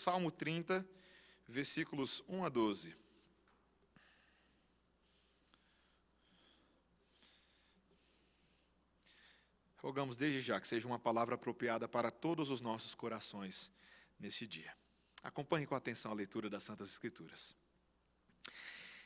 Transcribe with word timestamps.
Salmo 0.00 0.30
30, 0.30 0.86
versículos 1.46 2.24
1 2.26 2.42
a 2.42 2.48
12. 2.48 2.96
Rogamos 9.76 10.16
desde 10.16 10.40
já 10.40 10.58
que 10.58 10.66
seja 10.66 10.86
uma 10.86 10.98
palavra 10.98 11.34
apropriada 11.34 11.86
para 11.86 12.10
todos 12.10 12.48
os 12.48 12.62
nossos 12.62 12.94
corações 12.94 13.70
neste 14.18 14.46
dia. 14.46 14.74
Acompanhe 15.22 15.66
com 15.66 15.74
atenção 15.74 16.10
a 16.10 16.14
leitura 16.14 16.48
das 16.48 16.64
Santas 16.64 16.88
Escrituras. 16.90 17.54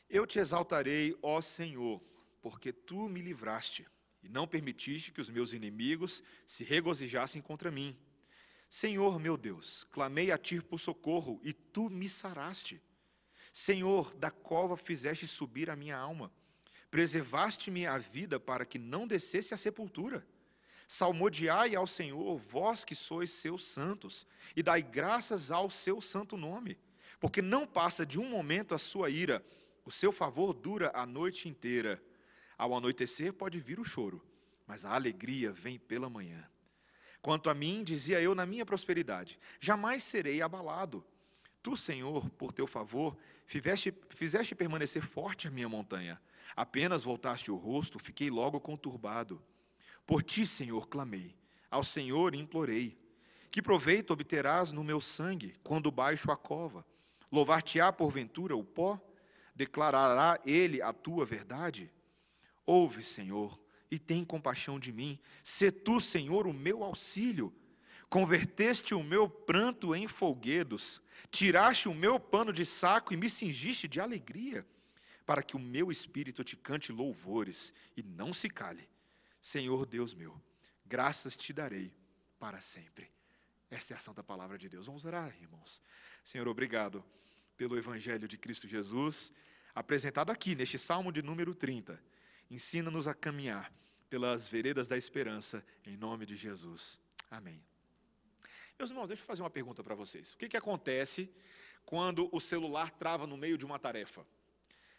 Eu 0.09 0.25
te 0.25 0.39
exaltarei, 0.39 1.17
ó 1.21 1.41
Senhor, 1.41 2.01
porque 2.41 2.71
tu 2.71 3.09
me 3.09 3.21
livraste 3.21 3.85
e 4.23 4.29
não 4.29 4.47
permitiste 4.47 5.11
que 5.11 5.19
os 5.19 5.29
meus 5.29 5.51
inimigos 5.51 6.23
se 6.47 6.63
regozijassem 6.63 7.41
contra 7.41 7.69
mim. 7.69 7.97
Senhor 8.69 9.19
meu 9.19 9.37
Deus, 9.37 9.85
clamei 9.91 10.31
a 10.31 10.37
ti 10.37 10.61
por 10.61 10.79
socorro 10.79 11.39
e 11.43 11.53
tu 11.53 11.89
me 11.89 12.09
saraste. 12.09 12.81
Senhor, 13.53 14.13
da 14.15 14.29
cova 14.29 14.75
fizeste 14.75 15.25
subir 15.25 15.69
a 15.69 15.75
minha 15.75 15.97
alma, 15.97 16.31
preservaste-me 16.91 17.87
a 17.87 17.97
vida 17.97 18.39
para 18.39 18.65
que 18.65 18.77
não 18.77 19.07
descesse 19.07 19.53
à 19.53 19.57
sepultura. 19.57 20.27
Salmodiai 20.87 21.75
ao 21.75 21.87
Senhor, 21.87 22.37
vós 22.37 22.83
que 22.83 22.93
sois 22.93 23.31
seus 23.31 23.65
santos, 23.65 24.27
e 24.55 24.61
dai 24.61 24.83
graças 24.83 25.51
ao 25.51 25.69
seu 25.69 25.99
santo 25.99 26.37
nome, 26.37 26.77
porque 27.19 27.41
não 27.41 27.65
passa 27.65 28.05
de 28.05 28.19
um 28.19 28.29
momento 28.29 28.75
a 28.75 28.77
sua 28.77 29.09
ira, 29.09 29.43
o 29.85 29.91
seu 29.91 30.11
favor 30.11 30.53
dura 30.53 30.91
a 30.93 31.05
noite 31.05 31.47
inteira. 31.47 32.03
Ao 32.57 32.73
anoitecer 32.73 33.33
pode 33.33 33.59
vir 33.59 33.79
o 33.79 33.85
choro, 33.85 34.21
mas 34.67 34.85
a 34.85 34.93
alegria 34.93 35.51
vem 35.51 35.79
pela 35.79 36.09
manhã. 36.09 36.47
Quanto 37.25 37.49
a 37.49 37.55
mim, 37.55 37.83
dizia 37.83 38.21
eu 38.21 38.35
na 38.35 38.45
minha 38.45 38.63
prosperidade, 38.63 39.39
jamais 39.59 40.03
serei 40.03 40.43
abalado. 40.43 41.03
Tu, 41.63 41.75
Senhor, 41.75 42.29
por 42.29 42.53
teu 42.53 42.67
favor, 42.67 43.17
fizeste, 43.47 43.91
fizeste 44.11 44.53
permanecer 44.53 45.01
forte 45.01 45.47
a 45.47 45.49
minha 45.49 45.67
montanha. 45.67 46.21
Apenas 46.55 47.01
voltaste 47.01 47.49
o 47.49 47.55
rosto, 47.55 47.97
fiquei 47.97 48.29
logo 48.29 48.59
conturbado. 48.59 49.41
Por 50.05 50.21
ti, 50.21 50.45
Senhor, 50.45 50.87
clamei, 50.87 51.35
ao 51.71 51.83
Senhor 51.83 52.35
implorei. 52.35 52.95
Que 53.49 53.59
proveito 53.59 54.13
obterás 54.13 54.71
no 54.71 54.83
meu 54.83 55.01
sangue, 55.01 55.55
quando 55.63 55.89
baixo 55.89 56.31
a 56.31 56.37
cova? 56.37 56.85
Louvar-te-á 57.31 57.91
porventura 57.91 58.55
o 58.55 58.63
pó? 58.63 59.01
Declarará 59.55 60.39
ele 60.45 60.79
a 60.79 60.93
tua 60.93 61.25
verdade? 61.25 61.91
Ouve, 62.67 63.03
Senhor, 63.03 63.59
e 63.89 63.99
tem 63.99 64.25
compaixão 64.25 64.79
de 64.79 64.91
mim. 64.91 65.19
Se 65.43 65.71
tu, 65.71 65.99
Senhor, 65.99 66.47
o 66.47 66.53
meu 66.53 66.83
auxílio. 66.83 67.53
Converteste 68.09 68.93
o 68.93 69.03
meu 69.03 69.27
pranto 69.27 69.95
em 69.95 70.07
folguedos, 70.07 71.01
tiraste 71.31 71.89
o 71.89 71.93
meu 71.93 72.19
pano 72.19 72.53
de 72.53 72.63
saco 72.63 73.13
e 73.13 73.17
me 73.17 73.29
cingiste 73.29 73.87
de 73.87 73.99
alegria, 73.99 74.65
para 75.25 75.41
que 75.41 75.55
o 75.55 75.59
meu 75.59 75.91
espírito 75.91 76.43
te 76.43 76.55
cante 76.55 76.91
louvores 76.91 77.73
e 77.97 78.03
não 78.03 78.31
se 78.31 78.47
cale. 78.47 78.87
Senhor 79.41 79.85
Deus 79.85 80.13
meu, 80.13 80.39
graças 80.85 81.35
te 81.35 81.51
darei 81.51 81.91
para 82.39 82.61
sempre. 82.61 83.11
Esta 83.69 83.93
é 83.93 83.97
a 83.97 83.99
santa 83.99 84.23
palavra 84.23 84.57
de 84.57 84.69
Deus. 84.69 84.85
Vamos 84.85 85.03
orar, 85.03 85.35
irmãos. 85.41 85.81
Senhor, 86.23 86.47
obrigado 86.47 87.03
pelo 87.57 87.77
Evangelho 87.77 88.27
de 88.27 88.37
Cristo 88.37 88.67
Jesus, 88.67 89.33
apresentado 89.73 90.31
aqui 90.31 90.55
neste 90.55 90.77
Salmo 90.77 91.11
de 91.11 91.21
número 91.21 91.55
30. 91.55 91.99
Ensina-nos 92.49 93.07
a 93.07 93.13
caminhar 93.13 93.71
pelas 94.09 94.47
veredas 94.47 94.87
da 94.87 94.97
esperança, 94.97 95.65
em 95.85 95.97
nome 95.97 96.25
de 96.25 96.35
Jesus. 96.35 96.99
Amém. 97.29 97.61
Meus 98.77 98.89
irmãos, 98.89 99.07
deixa 99.07 99.23
eu 99.23 99.27
fazer 99.27 99.41
uma 99.41 99.49
pergunta 99.49 99.83
para 99.83 99.95
vocês. 99.95 100.33
O 100.33 100.37
que, 100.37 100.49
que 100.49 100.57
acontece 100.57 101.29
quando 101.85 102.29
o 102.31 102.39
celular 102.39 102.91
trava 102.91 103.25
no 103.25 103.37
meio 103.37 103.57
de 103.57 103.65
uma 103.65 103.79
tarefa? 103.79 104.25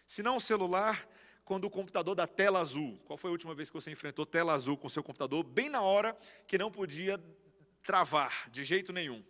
Se 0.07 0.23
não 0.23 0.37
o 0.37 0.41
celular, 0.41 1.09
quando 1.47 1.65
o 1.65 1.71
computador 1.71 2.15
dá 2.17 2.27
tela 2.27 2.61
azul. 2.61 3.01
Qual 3.07 3.17
foi 3.17 3.31
a 3.31 3.33
última 3.33 3.55
vez 3.55 3.71
que 3.71 3.75
você 3.75 3.91
enfrentou 3.91 4.27
tela 4.27 4.53
azul 4.53 4.77
com 4.77 4.89
seu 4.89 5.03
computador, 5.03 5.45
bem 5.45 5.69
na 5.69 5.81
hora 5.81 6.15
que 6.47 6.59
não 6.59 6.73
podia 6.73 7.23
travar, 7.85 8.51
de 8.51 8.65
jeito 8.65 8.93
nenhum? 8.93 9.25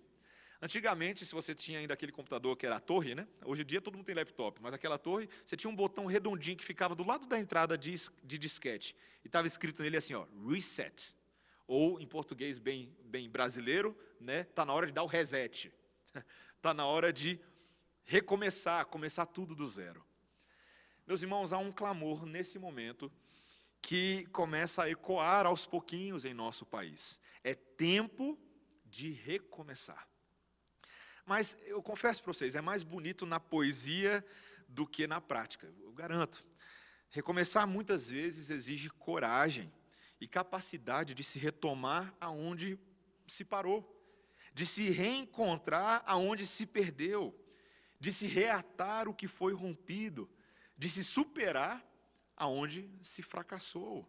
Antigamente, 0.66 1.24
se 1.24 1.32
você 1.32 1.54
tinha 1.54 1.78
ainda 1.78 1.94
aquele 1.94 2.10
computador 2.10 2.56
que 2.56 2.66
era 2.66 2.74
a 2.74 2.80
torre, 2.80 3.14
né? 3.14 3.24
Hoje 3.44 3.62
em 3.62 3.64
dia 3.64 3.80
todo 3.80 3.94
mundo 3.94 4.04
tem 4.04 4.16
laptop, 4.16 4.60
mas 4.60 4.74
aquela 4.74 4.98
torre, 4.98 5.28
você 5.44 5.56
tinha 5.56 5.70
um 5.70 5.76
botão 5.76 6.06
redondinho 6.06 6.56
que 6.56 6.64
ficava 6.64 6.92
do 6.92 7.06
lado 7.06 7.24
da 7.24 7.38
entrada 7.38 7.78
de, 7.78 7.94
de 8.24 8.36
disquete. 8.36 8.96
E 9.22 9.28
estava 9.28 9.46
escrito 9.46 9.80
nele 9.80 9.96
assim, 9.96 10.14
ó, 10.14 10.26
reset. 10.44 11.14
Ou, 11.68 12.00
em 12.00 12.06
português 12.08 12.58
bem, 12.58 12.92
bem 13.04 13.30
brasileiro, 13.30 13.96
né? 14.18 14.40
Está 14.40 14.64
na 14.64 14.72
hora 14.72 14.86
de 14.86 14.92
dar 14.92 15.04
o 15.04 15.06
reset. 15.06 15.72
Está 16.56 16.74
na 16.74 16.84
hora 16.84 17.12
de 17.12 17.38
recomeçar, 18.02 18.86
começar 18.86 19.24
tudo 19.26 19.54
do 19.54 19.68
zero. 19.68 20.04
Meus 21.06 21.22
irmãos, 21.22 21.52
há 21.52 21.58
um 21.58 21.70
clamor 21.70 22.26
nesse 22.26 22.58
momento 22.58 23.08
que 23.80 24.26
começa 24.32 24.82
a 24.82 24.90
ecoar 24.90 25.46
aos 25.46 25.64
pouquinhos 25.64 26.24
em 26.24 26.34
nosso 26.34 26.66
país. 26.66 27.20
É 27.44 27.54
tempo 27.54 28.36
de 28.84 29.12
recomeçar. 29.12 30.15
Mas 31.26 31.58
eu 31.66 31.82
confesso 31.82 32.22
para 32.22 32.32
vocês, 32.32 32.54
é 32.54 32.60
mais 32.60 32.84
bonito 32.84 33.26
na 33.26 33.40
poesia 33.40 34.24
do 34.68 34.86
que 34.86 35.08
na 35.08 35.20
prática, 35.20 35.66
eu 35.82 35.92
garanto. 35.92 36.44
Recomeçar 37.10 37.66
muitas 37.66 38.10
vezes 38.10 38.48
exige 38.48 38.88
coragem 38.90 39.72
e 40.20 40.28
capacidade 40.28 41.14
de 41.14 41.24
se 41.24 41.40
retomar 41.40 42.14
aonde 42.20 42.78
se 43.26 43.44
parou, 43.44 43.92
de 44.54 44.64
se 44.64 44.88
reencontrar 44.88 46.02
aonde 46.06 46.46
se 46.46 46.64
perdeu, 46.64 47.36
de 47.98 48.12
se 48.12 48.28
reatar 48.28 49.08
o 49.08 49.14
que 49.14 49.26
foi 49.26 49.52
rompido, 49.52 50.30
de 50.78 50.88
se 50.88 51.02
superar 51.02 51.84
aonde 52.36 52.88
se 53.02 53.20
fracassou. 53.20 54.08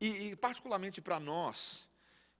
E, 0.00 0.30
e 0.30 0.36
particularmente 0.36 1.00
para 1.00 1.20
nós, 1.20 1.88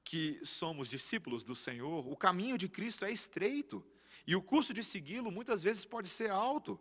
que 0.04 0.40
somos 0.44 0.88
discípulos 0.88 1.44
do 1.44 1.54
Senhor, 1.54 2.06
o 2.06 2.16
caminho 2.16 2.58
de 2.58 2.68
Cristo 2.68 3.04
é 3.04 3.12
estreito, 3.12 3.84
e 4.26 4.34
o 4.34 4.42
custo 4.42 4.72
de 4.72 4.82
segui-lo 4.82 5.30
muitas 5.30 5.62
vezes 5.62 5.84
pode 5.84 6.08
ser 6.08 6.30
alto. 6.30 6.78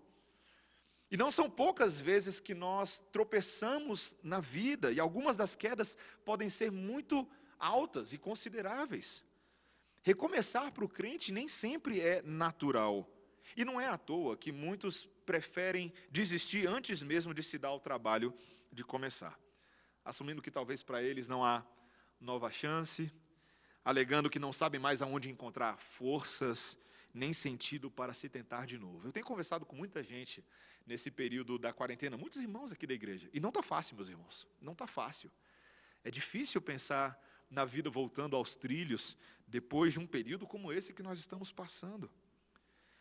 E 1.12 1.18
não 1.18 1.32
são 1.32 1.50
poucas 1.50 2.00
vezes 2.00 2.40
que 2.40 2.54
nós 2.54 3.00
tropeçamos 3.12 4.16
na 4.22 4.40
vida, 4.40 4.92
e 4.92 5.00
algumas 5.00 5.36
das 5.36 5.56
quedas 5.56 5.98
podem 6.24 6.50
ser 6.50 6.72
muito 6.72 7.28
altas 7.58 8.14
e 8.14 8.18
consideráveis. 8.18 9.24
Recomeçar 10.02 10.72
para 10.72 10.86
o 10.86 10.90
crente 10.90 11.32
nem 11.32 11.48
sempre 11.48 12.00
é 12.00 12.22
natural. 12.22 13.10
E 13.58 13.66
não 13.66 13.82
é 13.82 13.88
à 13.88 13.98
toa 13.98 14.38
que 14.38 14.52
muitos 14.52 15.06
preferem 15.26 15.92
desistir 16.10 16.68
antes 16.68 17.02
mesmo 17.02 17.34
de 17.34 17.44
se 17.44 17.58
dar 17.58 17.74
o 17.74 17.80
trabalho 17.80 18.34
de 18.72 18.84
começar, 18.84 19.38
assumindo 20.06 20.42
que 20.42 20.52
talvez 20.52 20.84
para 20.84 21.02
eles 21.02 21.28
não 21.28 21.44
há 21.44 21.66
nova 22.20 22.52
chance, 22.52 23.12
alegando 23.84 24.30
que 24.30 24.40
não 24.40 24.52
sabem 24.52 24.80
mais 24.80 25.02
aonde 25.02 25.30
encontrar 25.30 25.78
forças 25.78 26.78
nem 27.14 27.34
sentido 27.34 27.90
para 27.90 28.14
se 28.14 28.30
tentar 28.30 28.66
de 28.66 28.78
novo. 28.78 29.08
Eu 29.08 29.12
tenho 29.12 29.26
conversado 29.26 29.66
com 29.66 29.76
muita 29.76 30.04
gente 30.04 30.44
nesse 30.86 31.10
período 31.10 31.58
da 31.58 31.72
quarentena, 31.72 32.18
muitos 32.18 32.42
irmãos 32.42 32.72
aqui 32.72 32.86
da 32.86 32.94
igreja, 32.94 33.30
e 33.34 33.40
não 33.40 33.50
está 33.50 33.62
fácil, 33.62 33.96
meus 33.96 34.10
irmãos, 34.10 34.48
não 34.62 34.74
está 34.74 34.88
fácil. 34.88 35.32
É 36.04 36.12
difícil 36.12 36.62
pensar 36.62 37.20
na 37.50 37.66
vida 37.66 37.90
voltando 37.90 38.36
aos 38.36 38.56
trilhos 38.56 39.18
depois 39.48 39.94
de 39.94 40.00
um 40.00 40.08
período 40.08 40.46
como 40.46 40.72
esse 40.72 40.94
que 40.94 41.04
nós 41.04 41.20
estamos 41.20 41.52
passando. 41.52 42.10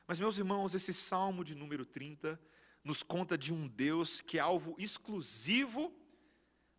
Mas, 0.06 0.19
meus 0.19 0.39
irmãos, 0.39 0.75
esse 0.75 0.95
salmo 0.95 1.45
de 1.45 1.55
número 1.55 1.85
30 1.85 2.41
nos 2.83 3.03
conta 3.03 3.37
de 3.37 3.53
um 3.53 3.69
Deus 3.69 4.21
que 4.21 4.39
é 4.39 4.41
alvo 4.41 4.75
exclusivo 4.79 5.95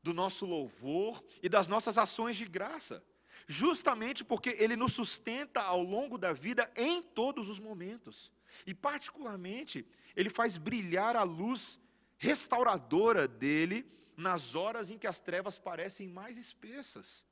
do 0.09 0.13
nosso 0.13 0.45
louvor 0.45 1.23
e 1.41 1.47
das 1.47 1.67
nossas 1.67 1.97
ações 1.97 2.35
de 2.35 2.45
graça, 2.45 3.03
justamente 3.47 4.23
porque 4.23 4.55
Ele 4.57 4.75
nos 4.75 4.93
sustenta 4.93 5.61
ao 5.61 5.83
longo 5.83 6.17
da 6.17 6.33
vida 6.33 6.69
em 6.75 7.01
todos 7.01 7.47
os 7.47 7.59
momentos. 7.59 8.31
E, 8.65 8.73
particularmente, 8.73 9.87
Ele 10.15 10.29
faz 10.29 10.57
brilhar 10.57 11.15
a 11.15 11.21
luz 11.21 11.79
restauradora 12.17 13.27
dele 13.27 13.85
nas 14.17 14.55
horas 14.55 14.89
em 14.89 14.97
que 14.97 15.07
as 15.07 15.19
trevas 15.19 15.59
parecem 15.59 16.07
mais 16.07 16.37
espessas. 16.37 17.23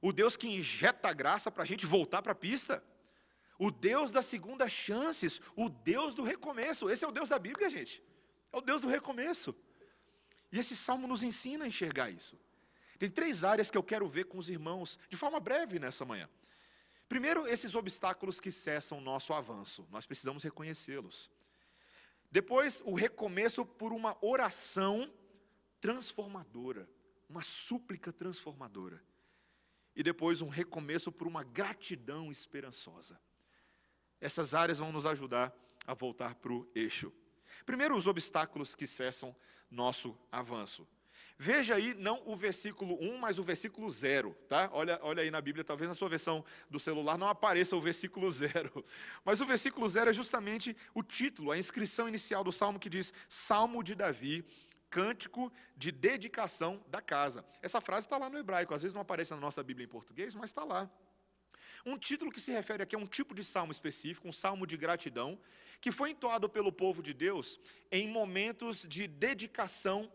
O 0.00 0.10
Deus 0.10 0.36
que 0.36 0.48
injeta 0.48 1.12
graça 1.12 1.50
para 1.50 1.62
a 1.62 1.66
gente 1.66 1.84
voltar 1.84 2.22
para 2.22 2.32
a 2.32 2.34
pista 2.34 2.82
o 3.58 3.70
Deus 3.70 4.10
das 4.10 4.26
segundas 4.26 4.72
chances, 4.72 5.40
o 5.54 5.68
Deus 5.68 6.14
do 6.14 6.24
recomeço. 6.24 6.90
Esse 6.90 7.04
é 7.04 7.08
o 7.08 7.12
Deus 7.12 7.28
da 7.28 7.38
Bíblia, 7.38 7.70
gente. 7.70 8.02
É 8.50 8.56
o 8.56 8.60
Deus 8.60 8.82
do 8.82 8.88
recomeço. 8.88 9.54
E 10.52 10.58
esse 10.58 10.76
salmo 10.76 11.08
nos 11.08 11.22
ensina 11.22 11.64
a 11.64 11.68
enxergar 11.68 12.10
isso. 12.10 12.38
Tem 12.98 13.10
três 13.10 13.42
áreas 13.42 13.70
que 13.70 13.78
eu 13.78 13.82
quero 13.82 14.06
ver 14.06 14.26
com 14.26 14.38
os 14.38 14.48
irmãos, 14.48 14.98
de 15.08 15.16
forma 15.16 15.40
breve 15.40 15.78
nessa 15.78 16.04
manhã. 16.04 16.28
Primeiro, 17.08 17.48
esses 17.48 17.74
obstáculos 17.74 18.38
que 18.38 18.52
cessam 18.52 18.98
o 18.98 19.00
nosso 19.00 19.32
avanço, 19.32 19.88
nós 19.90 20.06
precisamos 20.06 20.44
reconhecê-los. 20.44 21.30
Depois, 22.30 22.80
o 22.84 22.94
recomeço 22.94 23.66
por 23.66 23.92
uma 23.92 24.16
oração 24.24 25.12
transformadora, 25.80 26.88
uma 27.28 27.42
súplica 27.42 28.12
transformadora. 28.12 29.02
E 29.96 30.02
depois, 30.02 30.40
um 30.40 30.48
recomeço 30.48 31.10
por 31.10 31.26
uma 31.26 31.42
gratidão 31.42 32.30
esperançosa. 32.30 33.20
essas 34.20 34.54
áreas 34.54 34.78
vão 34.78 34.92
nos 34.92 35.04
ajudar 35.04 35.52
a 35.86 35.94
voltar 35.94 36.36
para 36.36 36.52
o 36.52 36.70
eixo. 36.74 37.12
Primeiro, 37.64 37.96
os 37.96 38.06
obstáculos 38.06 38.74
que 38.74 38.86
cessam 38.86 39.34
nosso 39.70 40.18
avanço. 40.30 40.86
Veja 41.38 41.74
aí, 41.74 41.94
não 41.94 42.22
o 42.26 42.36
versículo 42.36 42.96
1, 43.00 43.18
mas 43.18 43.38
o 43.38 43.42
versículo 43.42 43.90
0, 43.90 44.32
tá? 44.48 44.70
Olha, 44.72 45.00
olha 45.02 45.22
aí 45.22 45.30
na 45.30 45.40
Bíblia, 45.40 45.64
talvez 45.64 45.88
na 45.88 45.94
sua 45.94 46.08
versão 46.08 46.44
do 46.70 46.78
celular 46.78 47.18
não 47.18 47.26
apareça 47.26 47.74
o 47.74 47.80
versículo 47.80 48.30
0. 48.30 48.84
Mas 49.24 49.40
o 49.40 49.46
versículo 49.46 49.88
0 49.88 50.10
é 50.10 50.12
justamente 50.12 50.76
o 50.94 51.02
título, 51.02 51.50
a 51.50 51.58
inscrição 51.58 52.08
inicial 52.08 52.44
do 52.44 52.52
salmo 52.52 52.78
que 52.78 52.88
diz: 52.88 53.12
Salmo 53.28 53.82
de 53.82 53.94
Davi, 53.94 54.44
cântico 54.88 55.52
de 55.76 55.90
dedicação 55.90 56.84
da 56.86 57.00
casa. 57.00 57.44
Essa 57.60 57.80
frase 57.80 58.06
está 58.06 58.18
lá 58.18 58.28
no 58.28 58.38
hebraico, 58.38 58.74
às 58.74 58.82
vezes 58.82 58.94
não 58.94 59.00
aparece 59.00 59.32
na 59.32 59.40
nossa 59.40 59.62
Bíblia 59.64 59.86
em 59.86 59.88
português, 59.88 60.34
mas 60.34 60.50
está 60.50 60.62
lá. 60.62 60.88
Um 61.84 61.98
título 61.98 62.30
que 62.30 62.40
se 62.40 62.52
refere 62.52 62.84
aqui 62.84 62.94
a 62.94 62.98
um 62.98 63.06
tipo 63.06 63.34
de 63.34 63.42
salmo 63.42 63.72
específico, 63.72 64.28
um 64.28 64.32
salmo 64.32 64.64
de 64.64 64.76
gratidão, 64.76 65.36
que 65.82 65.90
foi 65.90 66.10
entoado 66.10 66.48
pelo 66.48 66.70
povo 66.70 67.02
de 67.02 67.12
Deus 67.12 67.58
em 67.90 68.08
momentos 68.08 68.86
de 68.88 69.08
dedicação 69.08 70.10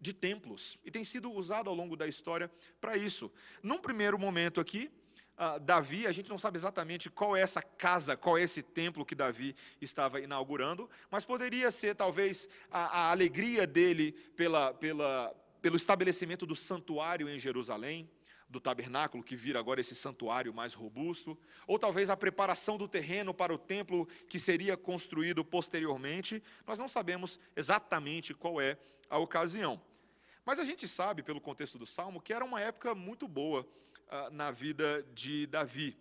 de 0.00 0.12
templos 0.12 0.76
e 0.84 0.90
tem 0.90 1.04
sido 1.04 1.30
usado 1.30 1.70
ao 1.70 1.74
longo 1.74 1.96
da 1.96 2.08
história 2.08 2.50
para 2.80 2.96
isso. 2.96 3.30
Num 3.62 3.78
primeiro 3.78 4.18
momento 4.18 4.60
aqui, 4.60 4.90
uh, 5.38 5.60
Davi, 5.60 6.04
a 6.04 6.10
gente 6.10 6.28
não 6.28 6.38
sabe 6.38 6.58
exatamente 6.58 7.08
qual 7.08 7.36
é 7.36 7.40
essa 7.40 7.62
casa, 7.62 8.16
qual 8.16 8.36
é 8.36 8.42
esse 8.42 8.60
templo 8.60 9.06
que 9.06 9.14
Davi 9.14 9.54
estava 9.80 10.20
inaugurando, 10.20 10.90
mas 11.08 11.24
poderia 11.24 11.70
ser 11.70 11.94
talvez 11.94 12.48
a, 12.68 13.02
a 13.02 13.10
alegria 13.12 13.68
dele 13.68 14.10
pela, 14.36 14.74
pela, 14.74 15.32
pelo 15.62 15.76
estabelecimento 15.76 16.44
do 16.44 16.56
santuário 16.56 17.28
em 17.28 17.38
Jerusalém, 17.38 18.10
do 18.48 18.60
tabernáculo, 18.60 19.22
que 19.22 19.36
vira 19.36 19.58
agora 19.58 19.80
esse 19.80 19.94
santuário 19.94 20.54
mais 20.54 20.72
robusto, 20.72 21.38
ou 21.66 21.78
talvez 21.78 22.08
a 22.08 22.16
preparação 22.16 22.78
do 22.78 22.88
terreno 22.88 23.34
para 23.34 23.52
o 23.52 23.58
templo 23.58 24.08
que 24.28 24.40
seria 24.40 24.76
construído 24.76 25.44
posteriormente. 25.44 26.42
Nós 26.66 26.78
não 26.78 26.88
sabemos 26.88 27.38
exatamente 27.54 28.32
qual 28.32 28.60
é 28.60 28.78
a 29.10 29.18
ocasião. 29.18 29.80
Mas 30.44 30.58
a 30.58 30.64
gente 30.64 30.88
sabe, 30.88 31.22
pelo 31.22 31.40
contexto 31.40 31.78
do 31.78 31.84
salmo, 31.84 32.22
que 32.22 32.32
era 32.32 32.44
uma 32.44 32.60
época 32.60 32.94
muito 32.94 33.28
boa 33.28 33.68
uh, 34.06 34.30
na 34.30 34.50
vida 34.50 35.06
de 35.12 35.46
Davi. 35.46 35.94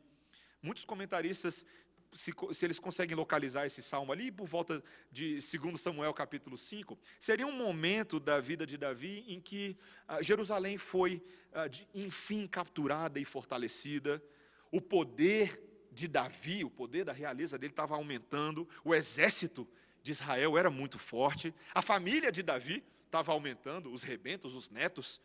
Muitos 0.61 0.85
comentaristas, 0.85 1.65
se, 2.13 2.33
se, 2.53 2.65
eles 2.65 2.79
conseguem 2.79 3.15
localizar 3.15 3.65
esse 3.65 3.81
salmo 3.81 4.11
ali, 4.11 4.31
por 4.31 4.47
volta 4.47 4.83
de 5.11 5.39
2 5.39 5.79
Samuel 5.79 6.13
capítulo 6.13 6.57
5, 6.57 6.97
seria 7.19 7.45
um 7.45 7.51
momento 7.51 8.19
da 8.19 8.39
vida 8.39 8.65
de 8.65 8.77
Davi 8.77 9.23
em 9.27 9.39
que 9.39 9.77
uh, 10.09 10.23
Jerusalém 10.23 10.77
foi, 10.77 11.23
uh, 11.53 11.69
de, 11.69 11.87
enfim, 11.93 12.47
capturada 12.47 13.19
e 13.19 13.25
fortalecida, 13.25 14.23
o 14.71 14.81
poder 14.81 15.61
de 15.91 16.07
Davi, 16.07 16.63
o 16.63 16.69
poder 16.69 17.05
da 17.05 17.13
realeza 17.13 17.57
dele 17.57 17.73
estava 17.73 17.95
aumentando, 17.95 18.67
o 18.83 18.93
exército 18.93 19.67
de 20.03 20.11
Israel 20.11 20.57
era 20.57 20.69
muito 20.69 20.97
forte, 20.97 21.53
a 21.73 21.81
família 21.81 22.31
de 22.31 22.43
Davi 22.43 22.83
estava 23.05 23.31
aumentando, 23.31 23.91
os 23.91 24.03
rebentos, 24.03 24.53
os 24.53 24.69
netos. 24.69 25.19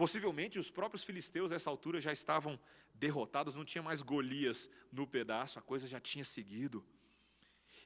Possivelmente 0.00 0.58
os 0.58 0.70
próprios 0.70 1.04
filisteus, 1.04 1.50
nessa 1.50 1.68
altura, 1.68 2.00
já 2.00 2.10
estavam 2.10 2.58
derrotados, 2.94 3.54
não 3.54 3.66
tinha 3.66 3.82
mais 3.82 4.00
Golias 4.00 4.66
no 4.90 5.06
pedaço, 5.06 5.58
a 5.58 5.62
coisa 5.62 5.86
já 5.86 6.00
tinha 6.00 6.24
seguido. 6.24 6.82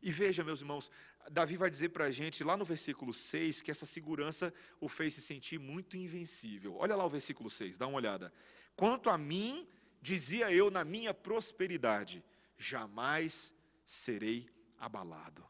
E 0.00 0.12
veja, 0.12 0.44
meus 0.44 0.61
irmãos, 0.61 0.93
Davi 1.28 1.56
vai 1.56 1.69
dizer 1.69 1.88
para 1.88 2.05
a 2.05 2.12
gente, 2.12 2.44
lá 2.44 2.56
no 2.56 2.64
versículo 2.64 3.12
6, 3.12 3.62
que 3.62 3.69
essa 3.69 3.84
segurança 3.84 4.55
o 4.81 4.88
fez 4.88 5.14
se 5.14 5.22
sentir 5.22 5.58
muito 5.58 5.96
invencível. 5.96 6.76
Olha 6.76 6.94
lá 6.94 7.05
o 7.05 7.11
versículo 7.11 7.50
6, 7.50 7.78
dá 7.78 7.88
uma 7.88 7.96
olhada. 7.96 8.32
Quanto 8.76 9.11
a 9.11 9.19
mim, 9.19 9.66
dizia 10.00 10.52
eu 10.52 10.70
na 10.70 10.84
minha 10.84 11.12
prosperidade, 11.12 12.22
jamais 12.56 13.52
serei 13.84 14.49
abalado. 14.78 15.44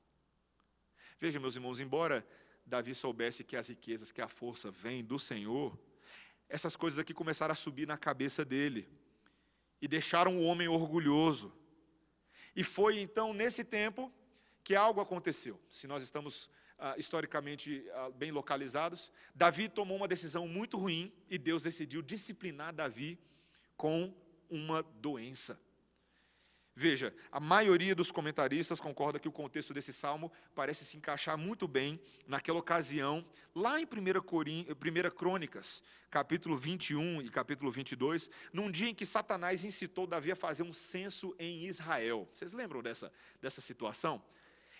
Veja, 1.20 1.38
meus 1.38 1.56
irmãos, 1.56 1.78
embora 1.78 2.26
Davi 2.64 2.94
soubesse 2.94 3.44
que 3.44 3.54
as 3.54 3.68
riquezas, 3.68 4.10
que 4.10 4.22
a 4.22 4.28
força 4.28 4.70
vem 4.70 5.04
do 5.04 5.18
Senhor, 5.18 5.78
essas 6.48 6.76
coisas 6.76 6.98
aqui 6.98 7.14
começaram 7.14 7.52
a 7.52 7.56
subir 7.56 7.86
na 7.86 7.96
cabeça 7.96 8.44
dele 8.44 8.88
e 9.80 9.88
deixaram 9.88 10.38
o 10.38 10.42
homem 10.42 10.68
orgulhoso. 10.68 11.52
E 12.54 12.62
foi 12.62 13.00
então 13.00 13.32
nesse 13.32 13.64
tempo 13.64 14.12
que 14.62 14.74
algo 14.74 15.00
aconteceu. 15.00 15.60
Se 15.68 15.86
nós 15.86 16.02
estamos 16.02 16.48
ah, 16.78 16.94
historicamente 16.96 17.84
ah, 17.92 18.10
bem 18.10 18.30
localizados, 18.30 19.10
Davi 19.34 19.68
tomou 19.68 19.96
uma 19.96 20.08
decisão 20.08 20.46
muito 20.46 20.78
ruim 20.78 21.12
e 21.28 21.36
Deus 21.36 21.62
decidiu 21.62 22.02
disciplinar 22.02 22.74
Davi 22.74 23.18
com 23.76 24.14
uma 24.48 24.82
doença. 24.82 25.60
Veja, 26.76 27.14
a 27.30 27.38
maioria 27.38 27.94
dos 27.94 28.10
comentaristas 28.10 28.80
concorda 28.80 29.20
que 29.20 29.28
o 29.28 29.32
contexto 29.32 29.72
desse 29.72 29.92
salmo 29.92 30.32
parece 30.56 30.84
se 30.84 30.96
encaixar 30.96 31.38
muito 31.38 31.68
bem 31.68 32.00
naquela 32.26 32.58
ocasião, 32.58 33.24
lá 33.54 33.80
em 33.80 33.84
1, 33.84 34.20
Corim, 34.22 34.66
1 34.68 35.10
Crônicas, 35.14 35.84
capítulo 36.10 36.56
21 36.56 37.22
e 37.22 37.30
capítulo 37.30 37.70
22, 37.70 38.28
num 38.52 38.72
dia 38.72 38.88
em 38.88 38.94
que 38.94 39.06
Satanás 39.06 39.62
incitou 39.62 40.04
Davi 40.04 40.32
a 40.32 40.36
fazer 40.36 40.64
um 40.64 40.72
censo 40.72 41.32
em 41.38 41.64
Israel. 41.64 42.28
Vocês 42.34 42.52
lembram 42.52 42.82
dessa, 42.82 43.12
dessa 43.40 43.60
situação? 43.60 44.20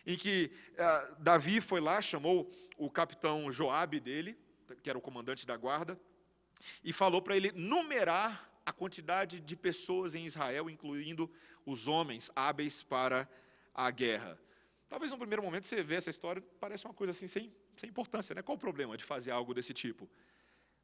Em 0.04 0.16
que 0.16 0.50
uh, 0.72 1.22
Davi 1.22 1.60
foi 1.60 1.80
lá, 1.80 2.02
chamou 2.02 2.50
o 2.76 2.90
capitão 2.90 3.52
Joabe 3.52 4.00
dele, 4.00 4.36
que 4.82 4.90
era 4.90 4.98
o 4.98 5.02
comandante 5.02 5.46
da 5.46 5.56
guarda, 5.56 5.98
e 6.82 6.92
falou 6.92 7.22
para 7.22 7.36
ele 7.36 7.52
numerar 7.52 8.52
a 8.64 8.72
quantidade 8.72 9.40
de 9.40 9.56
pessoas 9.56 10.14
em 10.14 10.24
Israel, 10.24 10.70
incluindo 10.70 11.30
os 11.66 11.86
homens 11.88 12.30
hábeis 12.34 12.82
para 12.82 13.28
a 13.74 13.90
guerra. 13.90 14.38
Talvez 14.88 15.10
no 15.10 15.18
primeiro 15.18 15.42
momento 15.42 15.66
você 15.66 15.82
vê 15.82 15.96
essa 15.96 16.10
história, 16.10 16.42
parece 16.60 16.84
uma 16.84 16.94
coisa 16.94 17.10
assim 17.10 17.26
sem, 17.26 17.52
sem 17.76 17.90
importância, 17.90 18.34
né? 18.34 18.42
Qual 18.42 18.56
o 18.56 18.60
problema 18.60 18.96
de 18.96 19.04
fazer 19.04 19.30
algo 19.30 19.52
desse 19.52 19.74
tipo? 19.74 20.08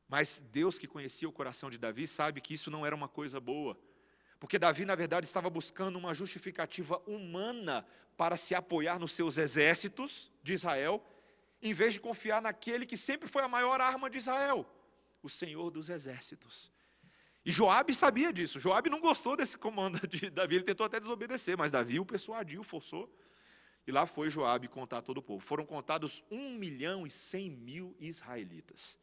Mas 0.09 0.43
Deus 0.51 0.79
que 0.79 0.89
conhecia 0.89 1.29
o 1.29 1.33
coração 1.33 1.71
de 1.71 1.79
Davi 1.79 2.07
sabe 2.07 2.41
que 2.41 2.53
isso 2.53 2.71
não 2.71 2.85
era 2.85 2.95
uma 2.95 3.09
coisa 3.09 3.39
boa. 3.39 3.79
Porque 4.41 4.59
Davi, 4.59 4.85
na 4.85 4.95
verdade, 4.95 5.27
estava 5.27 5.49
buscando 5.49 5.97
uma 5.97 6.13
justificativa 6.15 6.99
humana 7.07 7.87
para 8.17 8.37
se 8.37 8.55
apoiar 8.55 8.99
nos 8.99 9.13
seus 9.13 9.39
exércitos 9.39 10.33
de 10.43 10.55
Israel, 10.55 11.05
em 11.63 11.73
vez 11.73 11.93
de 11.93 12.01
confiar 12.01 12.43
naquele 12.43 12.87
que 12.87 12.97
sempre 12.97 13.29
foi 13.29 13.43
a 13.43 13.49
maior 13.49 13.81
arma 13.81 14.11
de 14.11 14.19
Israel, 14.19 14.67
o 15.23 15.29
Senhor 15.29 15.71
dos 15.71 15.89
exércitos. 15.89 16.73
E 17.51 17.53
Joabe 17.53 17.93
sabia 17.93 18.33
disso. 18.33 18.61
Joabe 18.61 18.89
não 18.89 19.01
gostou 19.01 19.37
desse 19.37 19.59
comando 19.59 19.99
de 20.07 20.31
Davi. 20.31 20.55
Ele 20.55 20.65
tentou 20.65 20.87
até 20.87 21.01
desobedecer, 21.01 21.59
mas 21.59 21.73
Davi 21.73 21.99
o 21.99 22.07
persuadiu, 22.07 22.63
forçou. 22.63 23.13
E 23.85 23.91
lá 23.91 24.07
foi 24.07 24.31
Joabe 24.31 24.69
contar 24.69 25.03
todo 25.03 25.19
o 25.19 25.23
povo. 25.23 25.41
Foram 25.41 25.67
contados 25.67 26.23
um 26.31 26.55
milhão 26.55 27.05
e 27.05 27.11
cem 27.11 27.51
mil 27.51 27.97
israelitas. 27.99 28.97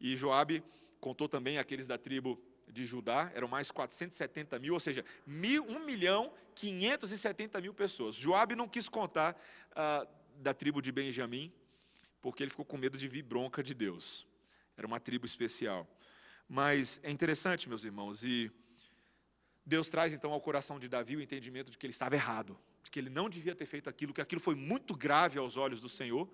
E 0.00 0.16
Joabe 0.16 0.64
contou 0.98 1.28
também 1.28 1.56
aqueles 1.56 1.86
da 1.86 1.96
tribo 1.96 2.42
de 2.66 2.84
Judá, 2.84 3.30
eram 3.32 3.46
mais 3.46 3.70
470 3.70 4.58
mil, 4.58 4.74
ou 4.74 4.80
seja, 4.80 5.04
mil, 5.24 5.64
1 5.68 5.86
milhão 5.86 6.32
570 6.56 7.60
mil 7.60 7.72
pessoas. 7.72 8.16
Joabe 8.16 8.56
não 8.56 8.68
quis 8.68 8.88
contar 8.88 9.40
ah, 9.76 10.04
da 10.34 10.52
tribo 10.52 10.82
de 10.82 10.90
Benjamim, 10.90 11.52
porque 12.20 12.42
ele 12.42 12.50
ficou 12.50 12.64
com 12.64 12.76
medo 12.76 12.98
de 12.98 13.06
vir 13.06 13.22
bronca 13.22 13.62
de 13.62 13.72
Deus. 13.72 14.26
Era 14.76 14.84
uma 14.84 14.98
tribo 14.98 15.26
especial. 15.26 15.86
Mas 16.52 16.98
é 17.04 17.12
interessante, 17.12 17.68
meus 17.68 17.84
irmãos, 17.84 18.24
e 18.24 18.50
Deus 19.64 19.88
traz 19.88 20.12
então 20.12 20.32
ao 20.32 20.40
coração 20.40 20.80
de 20.80 20.88
Davi 20.88 21.14
o 21.14 21.22
entendimento 21.22 21.70
de 21.70 21.78
que 21.78 21.86
ele 21.86 21.92
estava 21.92 22.16
errado, 22.16 22.58
de 22.82 22.90
que 22.90 22.98
ele 22.98 23.08
não 23.08 23.28
devia 23.28 23.54
ter 23.54 23.66
feito 23.66 23.88
aquilo, 23.88 24.12
que 24.12 24.20
aquilo 24.20 24.40
foi 24.40 24.56
muito 24.56 24.96
grave 24.96 25.38
aos 25.38 25.56
olhos 25.56 25.80
do 25.80 25.88
Senhor. 25.88 26.28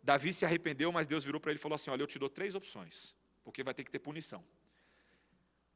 Davi 0.00 0.32
se 0.32 0.44
arrependeu, 0.44 0.92
mas 0.92 1.08
Deus 1.08 1.24
virou 1.24 1.40
para 1.40 1.50
ele 1.50 1.58
e 1.58 1.60
falou 1.60 1.74
assim: 1.74 1.90
Olha, 1.90 2.02
eu 2.02 2.06
te 2.06 2.20
dou 2.20 2.28
três 2.28 2.54
opções, 2.54 3.16
porque 3.42 3.64
vai 3.64 3.74
ter 3.74 3.82
que 3.82 3.90
ter 3.90 3.98
punição. 3.98 4.44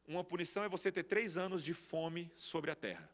Uma 0.06 0.22
punição 0.22 0.62
é 0.62 0.68
você 0.68 0.92
ter 0.92 1.02
três 1.02 1.36
anos 1.36 1.60
de 1.64 1.74
fome 1.74 2.30
sobre 2.36 2.70
a 2.70 2.76
terra. 2.76 3.10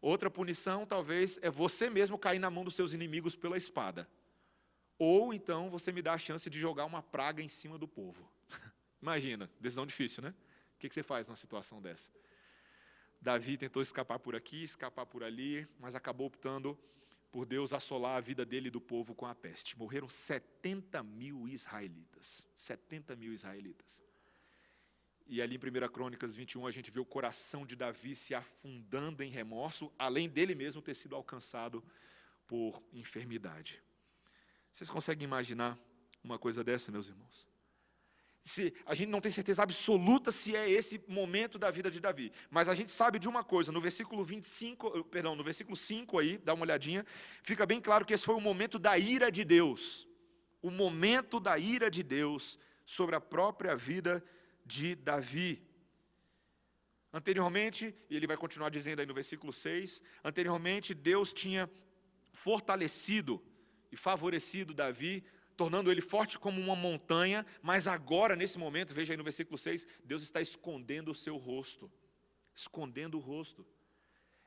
Outra 0.00 0.28
punição, 0.28 0.84
talvez, 0.84 1.38
é 1.40 1.52
você 1.52 1.88
mesmo 1.88 2.18
cair 2.18 2.40
na 2.40 2.50
mão 2.50 2.64
dos 2.64 2.74
seus 2.74 2.92
inimigos 2.92 3.36
pela 3.36 3.56
espada. 3.56 4.08
Ou 4.98 5.32
então 5.32 5.70
você 5.70 5.92
me 5.92 6.02
dá 6.02 6.14
a 6.14 6.18
chance 6.18 6.50
de 6.50 6.58
jogar 6.58 6.84
uma 6.84 7.00
praga 7.00 7.40
em 7.40 7.48
cima 7.48 7.78
do 7.78 7.86
povo. 7.86 8.28
Imagina, 9.00 9.50
decisão 9.60 9.86
difícil, 9.86 10.22
né? 10.22 10.34
O 10.74 10.78
que 10.78 10.88
você 10.92 11.02
faz 11.02 11.26
numa 11.26 11.36
situação 11.36 11.80
dessa? 11.80 12.10
Davi 13.20 13.56
tentou 13.56 13.82
escapar 13.82 14.18
por 14.18 14.36
aqui, 14.36 14.62
escapar 14.62 15.06
por 15.06 15.24
ali, 15.24 15.66
mas 15.80 15.94
acabou 15.94 16.26
optando 16.26 16.78
por 17.30 17.44
Deus 17.44 17.72
assolar 17.72 18.16
a 18.16 18.20
vida 18.20 18.44
dele 18.44 18.68
e 18.68 18.70
do 18.70 18.80
povo 18.80 19.14
com 19.14 19.26
a 19.26 19.34
peste. 19.34 19.76
Morreram 19.76 20.08
70 20.08 21.02
mil 21.02 21.48
israelitas. 21.48 22.46
70 22.54 23.16
mil 23.16 23.32
israelitas. 23.32 24.02
E 25.26 25.42
ali 25.42 25.56
em 25.56 25.58
1 25.58 25.88
Crônicas 25.92 26.34
21 26.34 26.66
a 26.66 26.70
gente 26.70 26.90
vê 26.90 27.00
o 27.00 27.04
coração 27.04 27.66
de 27.66 27.76
Davi 27.76 28.14
se 28.14 28.34
afundando 28.34 29.22
em 29.22 29.30
remorso, 29.30 29.92
além 29.98 30.28
dele 30.28 30.54
mesmo 30.54 30.80
ter 30.80 30.94
sido 30.94 31.14
alcançado 31.14 31.84
por 32.46 32.82
enfermidade. 32.92 33.82
Vocês 34.72 34.88
conseguem 34.88 35.24
imaginar 35.24 35.78
uma 36.24 36.38
coisa 36.38 36.64
dessa, 36.64 36.90
meus 36.90 37.08
irmãos? 37.08 37.46
Se, 38.48 38.74
a 38.86 38.94
gente 38.94 39.10
não 39.10 39.20
tem 39.20 39.30
certeza 39.30 39.62
absoluta 39.62 40.32
se 40.32 40.56
é 40.56 40.68
esse 40.70 41.00
momento 41.06 41.58
da 41.58 41.70
vida 41.70 41.90
de 41.90 42.00
Davi, 42.00 42.32
mas 42.50 42.68
a 42.68 42.74
gente 42.74 42.90
sabe 42.90 43.18
de 43.18 43.28
uma 43.28 43.44
coisa, 43.44 43.70
no 43.70 43.80
versículo 43.80 44.24
25, 44.24 45.04
perdão, 45.04 45.36
no 45.36 45.44
versículo 45.44 45.76
5 45.76 46.18
aí, 46.18 46.38
dá 46.38 46.54
uma 46.54 46.64
olhadinha, 46.64 47.04
fica 47.42 47.66
bem 47.66 47.80
claro 47.80 48.04
que 48.04 48.14
esse 48.14 48.24
foi 48.24 48.34
o 48.34 48.40
momento 48.40 48.78
da 48.78 48.96
ira 48.98 49.30
de 49.30 49.44
Deus. 49.44 50.08
O 50.62 50.70
momento 50.70 51.38
da 51.38 51.58
ira 51.58 51.90
de 51.90 52.02
Deus 52.02 52.58
sobre 52.84 53.14
a 53.14 53.20
própria 53.20 53.76
vida 53.76 54.24
de 54.64 54.94
Davi. 54.94 55.62
Anteriormente, 57.12 57.94
e 58.08 58.16
ele 58.16 58.26
vai 58.26 58.36
continuar 58.36 58.70
dizendo 58.70 59.00
aí 59.00 59.06
no 59.06 59.14
versículo 59.14 59.52
6, 59.52 60.02
anteriormente 60.24 60.94
Deus 60.94 61.32
tinha 61.32 61.70
fortalecido 62.32 63.42
e 63.92 63.96
favorecido 63.96 64.74
Davi 64.74 65.24
tornando 65.58 65.90
ele 65.90 66.00
forte 66.00 66.38
como 66.38 66.60
uma 66.60 66.76
montanha, 66.76 67.44
mas 67.60 67.88
agora, 67.88 68.36
nesse 68.36 68.56
momento, 68.56 68.94
veja 68.94 69.12
aí 69.12 69.16
no 69.16 69.24
versículo 69.24 69.58
6, 69.58 69.88
Deus 70.04 70.22
está 70.22 70.40
escondendo 70.40 71.10
o 71.10 71.14
seu 71.14 71.36
rosto. 71.36 71.90
Escondendo 72.54 73.18
o 73.18 73.20
rosto. 73.20 73.66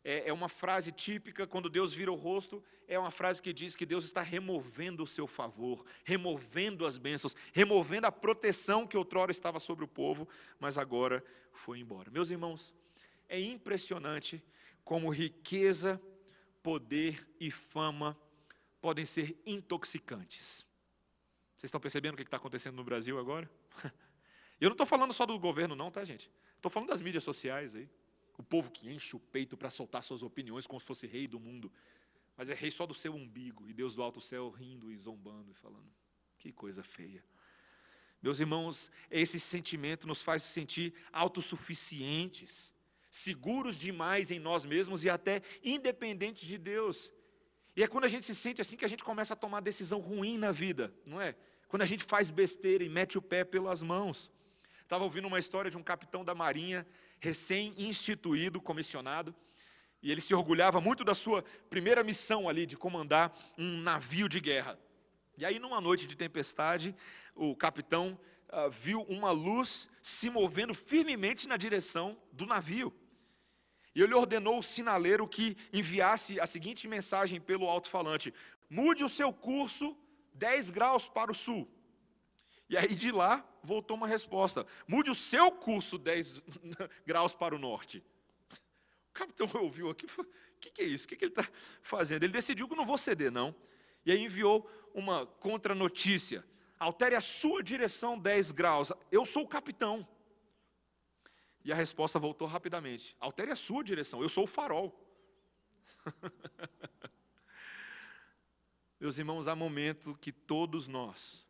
É, 0.06 0.30
é 0.30 0.34
uma 0.34 0.48
frase 0.48 0.90
típica, 0.90 1.46
quando 1.46 1.70
Deus 1.70 1.94
vira 1.94 2.10
o 2.10 2.16
rosto, 2.16 2.64
é 2.88 2.98
uma 2.98 3.12
frase 3.12 3.42
que 3.42 3.52
diz 3.52 3.76
que 3.76 3.86
Deus 3.86 4.06
está 4.06 4.22
removendo 4.22 5.04
o 5.04 5.08
seu 5.08 5.28
favor, 5.28 5.86
removendo 6.06 6.86
as 6.86 6.98
bênçãos, 6.98 7.36
removendo 7.52 8.08
a 8.08 8.12
proteção 8.12 8.88
que 8.88 8.96
outrora 8.96 9.32
estava 9.32 9.60
sobre 9.60 9.84
o 9.84 9.90
povo, 9.90 10.26
mas 10.62 10.78
agora 10.78 11.22
foi 11.52 11.80
embora. 11.80 12.10
Meus 12.10 12.30
irmãos, 12.30 12.74
é 13.28 13.38
impressionante 13.38 14.42
como 14.86 15.10
riqueza, 15.10 16.02
poder 16.64 17.28
e 17.38 17.52
fama 17.52 18.18
podem 18.80 19.06
ser 19.06 19.38
intoxicantes. 19.46 20.71
Vocês 21.62 21.68
estão 21.68 21.80
percebendo 21.80 22.16
o 22.16 22.18
que 22.18 22.24
está 22.24 22.38
acontecendo 22.38 22.74
no 22.74 22.84
Brasil 22.84 23.20
agora? 23.20 23.48
Eu 24.60 24.70
não 24.70 24.74
estou 24.74 24.88
falando 24.88 25.14
só 25.14 25.28
do 25.28 25.38
governo, 25.38 25.76
não, 25.76 25.92
tá, 25.92 26.04
gente? 26.04 26.28
Estou 26.56 26.72
falando 26.72 26.90
das 26.90 27.00
mídias 27.00 27.24
sociais 27.24 27.76
aí. 27.76 27.88
O 28.36 28.42
povo 28.42 28.72
que 28.72 28.90
enche 28.92 29.16
o 29.16 29.20
peito 29.20 29.56
para 29.56 29.70
soltar 29.70 30.02
suas 30.02 30.24
opiniões 30.24 30.66
como 30.66 30.80
se 30.80 30.88
fosse 30.88 31.06
rei 31.06 31.28
do 31.28 31.40
mundo. 31.40 31.72
Mas 32.36 32.50
é 32.50 32.56
rei 32.56 32.72
só 32.72 32.88
do 32.88 32.96
seu 32.96 33.14
umbigo. 33.14 33.70
E 33.70 33.74
Deus 33.74 33.94
do 33.94 34.02
alto 34.02 34.20
céu 34.20 34.50
rindo 34.50 34.92
e 34.92 34.98
zombando 34.98 35.52
e 35.52 35.54
falando. 35.54 35.94
Que 36.40 36.52
coisa 36.52 36.82
feia. 36.82 37.24
Meus 38.24 38.40
irmãos, 38.40 38.90
esse 39.12 39.40
sentimento 39.40 40.08
nos 40.08 40.24
faz 40.24 40.42
sentir 40.42 40.96
autossuficientes, 41.14 42.74
seguros 43.08 43.78
demais 43.78 44.32
em 44.32 44.40
nós 44.40 44.66
mesmos 44.66 45.04
e 45.04 45.12
até 45.12 45.44
independentes 45.64 46.48
de 46.48 46.58
Deus. 46.58 47.12
E 47.76 47.84
é 47.84 47.88
quando 47.88 48.06
a 48.06 48.08
gente 48.08 48.26
se 48.26 48.34
sente 48.34 48.62
assim 48.62 48.76
que 48.76 48.84
a 48.84 48.88
gente 48.88 49.04
começa 49.04 49.36
a 49.36 49.38
tomar 49.38 49.60
decisão 49.60 50.00
ruim 50.00 50.40
na 50.40 50.52
vida, 50.52 50.92
não 51.06 51.22
é? 51.22 51.36
Quando 51.72 51.84
a 51.84 51.86
gente 51.86 52.04
faz 52.04 52.30
besteira 52.30 52.84
e 52.84 52.90
mete 52.90 53.18
o 53.18 53.22
pé 53.22 53.46
pelas 53.46 53.82
mãos. 53.82 54.30
Estava 54.84 55.06
ouvindo 55.06 55.26
uma 55.30 55.40
história 55.40 55.72
de 55.72 55.78
um 55.78 55.82
capitão 55.82 56.22
da 56.22 56.36
Marinha, 56.36 56.86
recém-instituído, 57.18 58.60
comissionado, 58.60 59.34
e 60.04 60.12
ele 60.12 60.20
se 60.20 60.34
orgulhava 60.34 60.82
muito 60.82 61.06
da 61.06 61.16
sua 61.16 61.46
primeira 61.70 62.04
missão 62.04 62.50
ali, 62.50 62.66
de 62.66 62.76
comandar 62.76 63.34
um 63.58 63.78
navio 63.78 64.28
de 64.28 64.42
guerra. 64.42 64.78
E 65.38 65.46
aí, 65.46 65.60
numa 65.60 65.80
noite 65.80 66.06
de 66.06 66.18
tempestade, 66.18 66.94
o 67.34 67.56
capitão 67.56 68.20
uh, 68.50 68.70
viu 68.70 69.04
uma 69.04 69.32
luz 69.32 69.88
se 70.02 70.30
movendo 70.30 70.74
firmemente 70.74 71.48
na 71.48 71.56
direção 71.56 72.18
do 72.34 72.46
navio. 72.46 72.94
E 73.96 74.02
ele 74.02 74.14
ordenou 74.14 74.60
o 74.60 74.64
sinaleiro 74.64 75.26
que 75.26 75.56
enviasse 75.72 76.38
a 76.38 76.46
seguinte 76.46 76.86
mensagem 76.86 77.40
pelo 77.40 77.70
alto-falante: 77.70 78.34
mude 78.70 79.06
o 79.06 79.10
seu 79.10 79.32
curso 79.32 79.96
10 80.34 80.70
graus 80.70 81.08
para 81.08 81.32
o 81.32 81.36
sul. 81.36 81.70
E 82.70 82.78
aí 82.78 82.96
de 82.96 83.12
lá 83.12 83.46
voltou 83.64 83.98
uma 83.98 84.08
resposta: 84.08 84.66
mude 84.88 85.10
o 85.10 85.16
seu 85.16 85.52
curso 85.52 85.98
10 85.98 86.42
graus 87.06 87.34
para 87.34 87.56
o 87.56 87.60
norte. 87.60 88.04
O 89.10 89.14
capitão 89.14 89.50
ouviu 89.62 89.90
aqui, 89.90 90.06
o 90.06 90.26
que, 90.60 90.72
que 90.72 90.82
é 90.82 90.86
isso? 90.86 91.06
O 91.06 91.10
que, 91.10 91.16
que 91.16 91.26
ele 91.26 91.32
está 91.32 91.48
fazendo? 91.82 92.24
Ele 92.24 92.34
decidiu 92.34 92.68
que 92.68 92.76
não 92.76 92.86
vou 92.86 92.98
ceder, 92.98 93.32
não. 93.32 93.54
E 94.06 94.12
aí 94.12 94.24
enviou 94.24 94.70
uma 94.94 95.26
contranotícia: 95.26 96.46
altere 96.80 97.16
a 97.16 97.22
sua 97.22 97.62
direção 97.62 98.18
10 98.18 98.52
graus. 98.52 98.92
Eu 99.12 99.26
sou 99.26 99.44
o 99.44 99.48
capitão. 99.48 100.08
E 101.64 101.72
a 101.72 101.76
resposta 101.76 102.18
voltou 102.18 102.48
rapidamente: 102.48 103.16
altere 103.20 103.52
a 103.52 103.56
sua 103.56 103.84
direção, 103.84 104.22
eu 104.22 104.30
sou 104.30 104.46
o 104.46 104.48
farol. 104.48 104.98
Meus 109.02 109.18
irmãos, 109.18 109.48
há 109.48 109.56
momento 109.56 110.16
que 110.22 110.32
todos 110.32 110.88
nós 110.88 111.44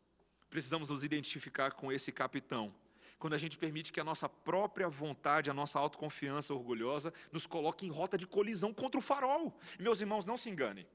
precisamos 0.49 0.89
nos 0.89 1.03
identificar 1.03 1.73
com 1.73 1.91
esse 1.91 2.09
capitão. 2.09 2.73
Quando 3.19 3.33
a 3.33 3.37
gente 3.37 3.57
permite 3.57 3.91
que 3.91 3.99
a 3.99 4.05
nossa 4.05 4.29
própria 4.29 4.87
vontade, 4.87 5.49
a 5.49 5.53
nossa 5.53 5.77
autoconfiança 5.77 6.53
orgulhosa, 6.53 7.13
nos 7.29 7.45
coloque 7.45 7.85
em 7.85 7.89
rota 7.89 8.17
de 8.17 8.25
colisão 8.25 8.73
contra 8.73 8.97
o 8.97 9.01
farol. 9.01 9.59
Meus 9.77 9.99
irmãos, 9.99 10.23
não 10.23 10.37
se 10.37 10.49
enganem. 10.49 10.87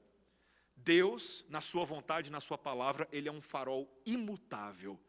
Deus, 0.75 1.45
na 1.47 1.61
sua 1.61 1.85
vontade, 1.85 2.31
na 2.31 2.39
sua 2.39 2.57
palavra, 2.57 3.07
ele 3.11 3.29
é 3.29 3.31
um 3.31 3.41
farol 3.41 3.87
imutável 4.03 4.99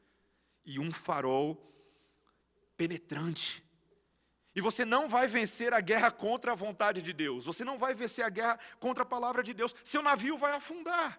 e 0.66 0.78
um 0.78 0.90
farol 0.90 1.56
penetrante. 2.76 3.64
E 4.54 4.60
você 4.60 4.84
não 4.84 5.08
vai 5.08 5.26
vencer 5.26 5.72
a 5.72 5.80
guerra 5.80 6.10
contra 6.10 6.52
a 6.52 6.54
vontade 6.54 7.00
de 7.00 7.14
Deus. 7.14 7.46
Você 7.46 7.64
não 7.64 7.78
vai 7.78 7.94
vencer 7.94 8.22
a 8.22 8.28
guerra 8.28 8.60
contra 8.78 9.02
a 9.02 9.06
palavra 9.06 9.42
de 9.42 9.54
Deus. 9.54 9.74
Seu 9.82 10.02
navio 10.02 10.36
vai 10.36 10.52
afundar. 10.52 11.18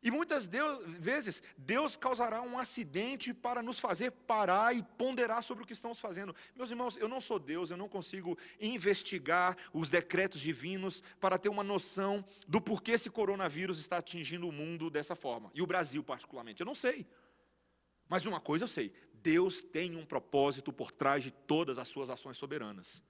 E 0.00 0.10
muitas 0.10 0.46
Deus, 0.46 0.84
vezes 0.86 1.42
Deus 1.56 1.96
causará 1.96 2.40
um 2.40 2.56
acidente 2.56 3.34
para 3.34 3.62
nos 3.62 3.80
fazer 3.80 4.12
parar 4.12 4.74
e 4.74 4.82
ponderar 4.82 5.42
sobre 5.42 5.64
o 5.64 5.66
que 5.66 5.72
estamos 5.72 5.98
fazendo. 5.98 6.34
Meus 6.54 6.70
irmãos, 6.70 6.96
eu 6.96 7.08
não 7.08 7.20
sou 7.20 7.38
Deus, 7.38 7.70
eu 7.70 7.76
não 7.76 7.88
consigo 7.88 8.38
investigar 8.60 9.56
os 9.72 9.90
decretos 9.90 10.40
divinos 10.40 11.02
para 11.20 11.36
ter 11.36 11.48
uma 11.48 11.64
noção 11.64 12.24
do 12.46 12.60
porquê 12.60 12.92
esse 12.92 13.10
coronavírus 13.10 13.80
está 13.80 13.98
atingindo 13.98 14.48
o 14.48 14.52
mundo 14.52 14.88
dessa 14.88 15.16
forma, 15.16 15.50
e 15.52 15.62
o 15.62 15.66
Brasil 15.66 16.02
particularmente. 16.04 16.60
Eu 16.60 16.66
não 16.66 16.76
sei. 16.76 17.04
Mas 18.08 18.24
uma 18.24 18.40
coisa 18.40 18.64
eu 18.64 18.68
sei: 18.68 18.92
Deus 19.14 19.60
tem 19.60 19.96
um 19.96 20.06
propósito 20.06 20.72
por 20.72 20.92
trás 20.92 21.24
de 21.24 21.32
todas 21.32 21.76
as 21.76 21.88
suas 21.88 22.08
ações 22.08 22.38
soberanas. 22.38 23.02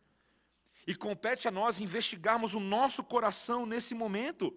E 0.87 0.95
compete 0.95 1.47
a 1.47 1.51
nós 1.51 1.81
investigarmos 1.81 2.55
o 2.55 2.61
nosso 2.61 3.05
coração 3.05 3.67
nesse 3.67 3.95
momento 3.95 4.57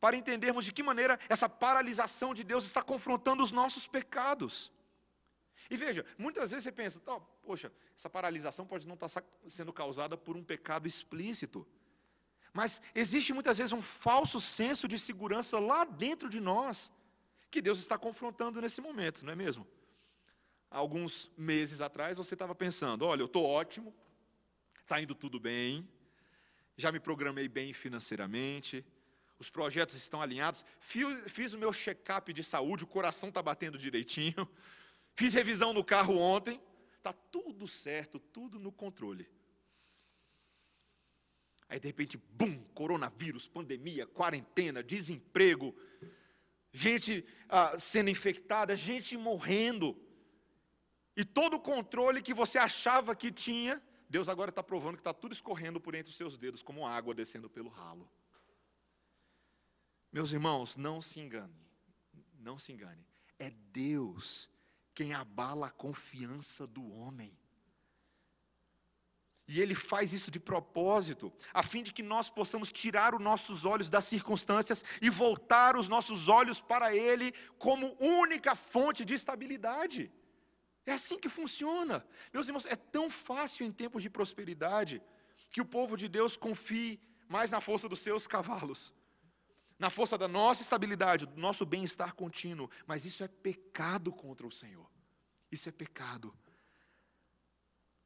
para 0.00 0.16
entendermos 0.16 0.64
de 0.64 0.72
que 0.72 0.82
maneira 0.82 1.18
essa 1.28 1.48
paralisação 1.48 2.34
de 2.34 2.44
Deus 2.44 2.64
está 2.64 2.82
confrontando 2.82 3.42
os 3.42 3.50
nossos 3.50 3.86
pecados. 3.86 4.72
E 5.70 5.76
veja, 5.76 6.04
muitas 6.16 6.50
vezes 6.50 6.64
você 6.64 6.72
pensa, 6.72 7.00
oh, 7.06 7.20
poxa, 7.20 7.72
essa 7.96 8.08
paralisação 8.08 8.66
pode 8.66 8.86
não 8.86 8.94
estar 8.94 9.22
sendo 9.48 9.72
causada 9.72 10.16
por 10.16 10.36
um 10.36 10.44
pecado 10.44 10.86
explícito. 10.86 11.66
Mas 12.52 12.80
existe 12.94 13.32
muitas 13.32 13.58
vezes 13.58 13.72
um 13.72 13.82
falso 13.82 14.40
senso 14.40 14.88
de 14.88 14.98
segurança 14.98 15.58
lá 15.58 15.84
dentro 15.84 16.28
de 16.28 16.40
nós, 16.40 16.90
que 17.50 17.60
Deus 17.60 17.78
está 17.78 17.98
confrontando 17.98 18.60
nesse 18.60 18.80
momento, 18.80 19.24
não 19.24 19.32
é 19.32 19.36
mesmo? 19.36 19.66
Alguns 20.70 21.30
meses 21.36 21.80
atrás 21.80 22.18
você 22.18 22.34
estava 22.34 22.54
pensando: 22.54 23.04
olha, 23.04 23.22
eu 23.22 23.26
estou 23.26 23.44
ótimo, 23.44 23.94
está 24.80 25.00
indo 25.00 25.14
tudo 25.14 25.38
bem, 25.38 25.88
já 26.76 26.90
me 26.92 27.00
programei 27.00 27.48
bem 27.48 27.72
financeiramente, 27.72 28.84
os 29.38 29.48
projetos 29.48 29.94
estão 29.94 30.20
alinhados. 30.20 30.64
Fiz, 30.80 31.06
fiz 31.30 31.52
o 31.52 31.58
meu 31.58 31.72
check-up 31.72 32.32
de 32.32 32.42
saúde, 32.42 32.84
o 32.84 32.88
coração 32.88 33.28
está 33.28 33.42
batendo 33.42 33.78
direitinho. 33.78 34.48
Fiz 35.14 35.34
revisão 35.34 35.72
no 35.72 35.84
carro 35.84 36.16
ontem. 36.16 36.60
Está 36.96 37.12
tudo 37.12 37.66
certo, 37.66 38.18
tudo 38.18 38.58
no 38.58 38.70
controle. 38.70 39.28
Aí 41.68 41.78
de 41.78 41.86
repente, 41.86 42.16
bum, 42.16 42.62
coronavírus, 42.72 43.46
pandemia, 43.46 44.06
quarentena, 44.06 44.82
desemprego, 44.82 45.74
gente 46.72 47.26
ah, 47.48 47.78
sendo 47.78 48.10
infectada, 48.10 48.74
gente 48.74 49.16
morrendo. 49.16 49.96
E 51.16 51.24
todo 51.24 51.54
o 51.54 51.60
controle 51.60 52.22
que 52.22 52.32
você 52.32 52.58
achava 52.58 53.14
que 53.14 53.30
tinha, 53.30 53.82
Deus 54.08 54.28
agora 54.28 54.50
está 54.50 54.62
provando 54.62 54.94
que 54.94 55.00
está 55.00 55.12
tudo 55.12 55.32
escorrendo 55.32 55.80
por 55.80 55.94
entre 55.94 56.10
os 56.10 56.16
seus 56.16 56.38
dedos, 56.38 56.62
como 56.62 56.86
água 56.86 57.14
descendo 57.14 57.50
pelo 57.50 57.68
ralo. 57.68 58.08
Meus 60.10 60.32
irmãos, 60.32 60.76
não 60.76 61.02
se 61.02 61.20
engane, 61.20 61.66
não 62.38 62.58
se 62.58 62.72
engane. 62.72 63.06
É 63.38 63.50
Deus 63.50 64.48
quem 64.94 65.12
abala 65.12 65.66
a 65.66 65.70
confiança 65.70 66.66
do 66.66 66.90
homem. 66.92 67.36
E 69.46 69.60
ele 69.60 69.74
faz 69.74 70.12
isso 70.12 70.30
de 70.30 70.40
propósito, 70.40 71.32
a 71.54 71.62
fim 71.62 71.82
de 71.82 71.92
que 71.92 72.02
nós 72.02 72.28
possamos 72.28 72.70
tirar 72.70 73.14
os 73.14 73.20
nossos 73.20 73.64
olhos 73.64 73.88
das 73.88 74.04
circunstâncias 74.04 74.84
e 75.00 75.08
voltar 75.08 75.76
os 75.76 75.88
nossos 75.88 76.28
olhos 76.28 76.60
para 76.60 76.94
Ele 76.94 77.32
como 77.56 77.96
única 77.98 78.54
fonte 78.54 79.06
de 79.06 79.14
estabilidade. 79.14 80.12
É 80.84 80.92
assim 80.92 81.18
que 81.18 81.30
funciona. 81.30 82.06
Meus 82.32 82.46
irmãos, 82.46 82.66
é 82.66 82.76
tão 82.76 83.08
fácil 83.08 83.64
em 83.64 83.72
tempos 83.72 84.02
de 84.02 84.10
prosperidade 84.10 85.02
que 85.50 85.62
o 85.62 85.64
povo 85.64 85.96
de 85.96 86.08
Deus 86.08 86.36
confie 86.36 87.00
mais 87.26 87.48
na 87.50 87.60
força 87.60 87.88
dos 87.88 88.00
seus 88.00 88.26
cavalos 88.26 88.92
na 89.78 89.90
força 89.90 90.18
da 90.18 90.26
nossa 90.26 90.62
estabilidade, 90.62 91.26
do 91.26 91.40
nosso 91.40 91.64
bem-estar 91.64 92.14
contínuo, 92.14 92.70
mas 92.86 93.04
isso 93.04 93.22
é 93.22 93.28
pecado 93.28 94.12
contra 94.12 94.46
o 94.46 94.50
Senhor. 94.50 94.90
Isso 95.50 95.68
é 95.68 95.72
pecado. 95.72 96.34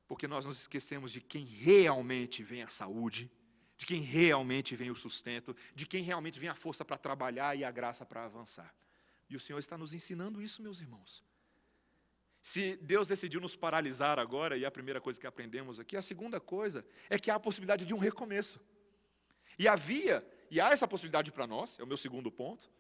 Porque 0.07 0.29
nós 0.29 0.45
nos 0.45 0.61
esquecemos 0.61 1.11
de 1.11 1.21
quem 1.21 1.45
realmente 1.45 2.43
vem 2.43 2.63
a 2.63 2.69
saúde, 2.69 3.31
de 3.77 3.87
quem 3.87 4.01
realmente 4.01 4.77
vem 4.77 4.91
o 4.91 4.95
sustento, 4.95 5.57
de 5.75 5.87
quem 5.87 6.03
realmente 6.03 6.39
vem 6.39 6.49
a 6.49 6.55
força 6.55 6.85
para 6.85 6.99
trabalhar 6.99 7.57
e 7.57 7.65
a 7.65 7.71
graça 7.71 8.05
para 8.05 8.25
avançar. 8.25 8.73
E 9.29 9.35
o 9.35 9.41
Senhor 9.41 9.59
está 9.59 9.79
nos 9.79 9.95
ensinando 9.95 10.43
isso, 10.43 10.63
meus 10.63 10.79
irmãos. 10.81 11.25
Se 12.43 12.77
Deus 12.77 13.09
decidiu 13.09 13.41
nos 13.41 13.57
paralisar 13.57 14.19
agora, 14.19 14.57
e 14.57 14.65
é 14.65 14.67
a 14.67 14.71
primeira 14.71 15.01
coisa 15.01 15.19
que 15.19 15.27
aprendemos 15.27 15.81
aqui, 15.81 15.97
a 15.97 16.03
segunda 16.03 16.39
coisa 16.39 16.85
é 17.09 17.19
que 17.19 17.31
há 17.31 17.37
a 17.37 17.41
possibilidade 17.41 17.87
de 17.87 17.95
um 17.95 17.99
recomeço. 17.99 18.61
E 19.59 19.67
havia, 19.67 20.27
e 20.53 20.61
há 20.61 20.69
essa 20.69 20.87
possibilidade 20.87 21.33
para 21.33 21.47
nós, 21.47 21.79
é 21.79 21.83
o 21.83 21.87
meu 21.87 21.97
segundo 21.97 22.31
ponto, 22.31 22.71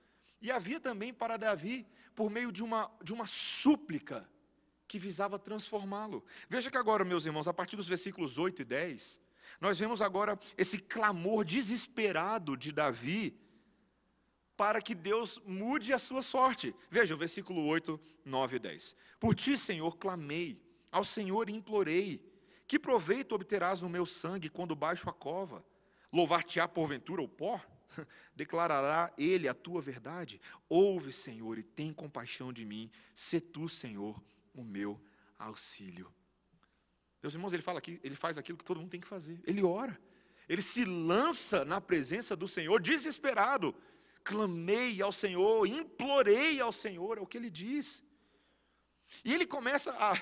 e 0.42 0.50
havia 0.50 0.78
também 0.78 1.10
para 1.10 1.38
Davi, 1.38 1.86
por 2.14 2.30
meio 2.30 2.52
de 2.52 2.62
uma, 2.62 2.92
de 3.02 3.14
uma 3.14 3.26
súplica 3.26 4.28
que 4.86 4.98
visava 4.98 5.38
transformá-lo. 5.38 6.22
Veja 6.50 6.70
que 6.70 6.76
agora, 6.76 7.02
meus 7.02 7.24
irmãos, 7.24 7.48
a 7.48 7.54
partir 7.54 7.76
dos 7.76 7.88
versículos 7.88 8.36
8 8.36 8.60
e 8.60 8.64
10, 8.66 9.18
nós 9.58 9.78
vemos 9.78 10.02
agora 10.02 10.38
esse 10.58 10.78
clamor 10.78 11.46
desesperado 11.46 12.58
de 12.58 12.72
Davi 12.72 13.40
para 14.54 14.82
que 14.82 14.94
Deus 14.94 15.40
mude 15.46 15.94
a 15.94 15.98
sua 15.98 16.22
sorte. 16.22 16.76
Veja 16.90 17.14
o 17.14 17.18
versículo 17.18 17.64
8, 17.64 17.98
9 18.22 18.56
e 18.56 18.58
10. 18.58 18.94
Por 19.18 19.34
ti, 19.34 19.56
Senhor, 19.56 19.96
clamei, 19.96 20.62
ao 20.90 21.06
Senhor 21.06 21.48
implorei. 21.48 22.22
Que 22.66 22.78
proveito 22.78 23.34
obterás 23.34 23.80
no 23.80 23.88
meu 23.88 24.04
sangue 24.04 24.50
quando 24.50 24.76
baixo 24.76 25.08
a 25.08 25.12
cova? 25.14 25.64
Louvar-te-á 26.12 26.68
porventura 26.68 27.22
o 27.22 27.28
pó? 27.28 27.60
Declarará 28.34 29.12
ele 29.16 29.48
a 29.48 29.54
tua 29.54 29.80
verdade? 29.80 30.40
Ouve, 30.68 31.12
Senhor, 31.12 31.58
e 31.58 31.62
tem 31.62 31.92
compaixão 31.92 32.52
de 32.52 32.64
mim. 32.64 32.90
Se 33.14 33.40
tu, 33.40 33.68
Senhor, 33.68 34.22
o 34.54 34.62
meu 34.62 35.00
auxílio. 35.38 36.12
Meus 37.22 37.34
irmãos, 37.34 37.52
ele 37.52 37.62
fala 37.62 37.78
aqui, 37.78 38.00
ele 38.02 38.16
faz 38.16 38.36
aquilo 38.36 38.58
que 38.58 38.64
todo 38.64 38.80
mundo 38.80 38.90
tem 38.90 39.00
que 39.00 39.06
fazer. 39.06 39.40
Ele 39.44 39.62
ora. 39.62 39.98
Ele 40.48 40.60
se 40.60 40.84
lança 40.84 41.64
na 41.64 41.80
presença 41.80 42.36
do 42.36 42.48
Senhor 42.48 42.80
desesperado 42.80 43.74
clamei 44.22 45.02
ao 45.02 45.12
Senhor, 45.12 45.66
implorei 45.66 46.60
ao 46.60 46.72
Senhor, 46.72 47.18
é 47.18 47.20
o 47.20 47.26
que 47.26 47.36
ele 47.36 47.50
diz. 47.50 48.02
E 49.24 49.34
ele 49.34 49.46
começa 49.46 49.92
a. 49.92 50.18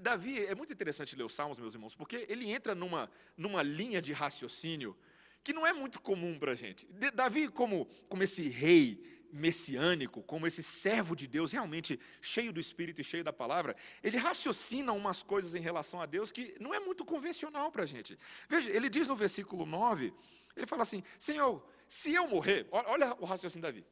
Davi, 0.00 0.44
é 0.44 0.54
muito 0.54 0.72
interessante 0.72 1.16
ler 1.16 1.24
os 1.24 1.34
Salmos, 1.34 1.58
meus 1.58 1.74
irmãos, 1.74 1.94
porque 1.94 2.26
ele 2.28 2.50
entra 2.50 2.74
numa, 2.74 3.10
numa 3.36 3.62
linha 3.62 4.02
de 4.02 4.12
raciocínio 4.12 4.96
que 5.42 5.52
não 5.52 5.66
é 5.66 5.72
muito 5.72 6.00
comum 6.00 6.38
para 6.38 6.52
a 6.52 6.54
gente. 6.54 6.86
Davi, 7.14 7.48
como, 7.48 7.86
como 8.08 8.22
esse 8.22 8.48
rei 8.48 9.22
messiânico, 9.32 10.22
como 10.22 10.46
esse 10.46 10.62
servo 10.62 11.16
de 11.16 11.26
Deus, 11.26 11.50
realmente 11.52 11.98
cheio 12.20 12.52
do 12.52 12.60
Espírito 12.60 13.00
e 13.00 13.04
cheio 13.04 13.24
da 13.24 13.32
palavra, 13.32 13.74
ele 14.02 14.18
raciocina 14.18 14.92
umas 14.92 15.22
coisas 15.22 15.54
em 15.54 15.60
relação 15.60 16.00
a 16.00 16.06
Deus 16.06 16.30
que 16.30 16.54
não 16.60 16.74
é 16.74 16.78
muito 16.78 17.04
convencional 17.04 17.72
para 17.72 17.84
a 17.84 17.86
gente. 17.86 18.18
Veja, 18.48 18.70
ele 18.70 18.90
diz 18.90 19.08
no 19.08 19.16
versículo 19.16 19.64
9, 19.64 20.12
ele 20.54 20.66
fala 20.66 20.82
assim: 20.82 21.02
Senhor, 21.18 21.66
se 21.88 22.12
eu 22.12 22.28
morrer, 22.28 22.68
olha 22.70 23.16
o 23.18 23.24
raciocínio 23.24 23.66
de 23.66 23.72
Davi. 23.72 23.86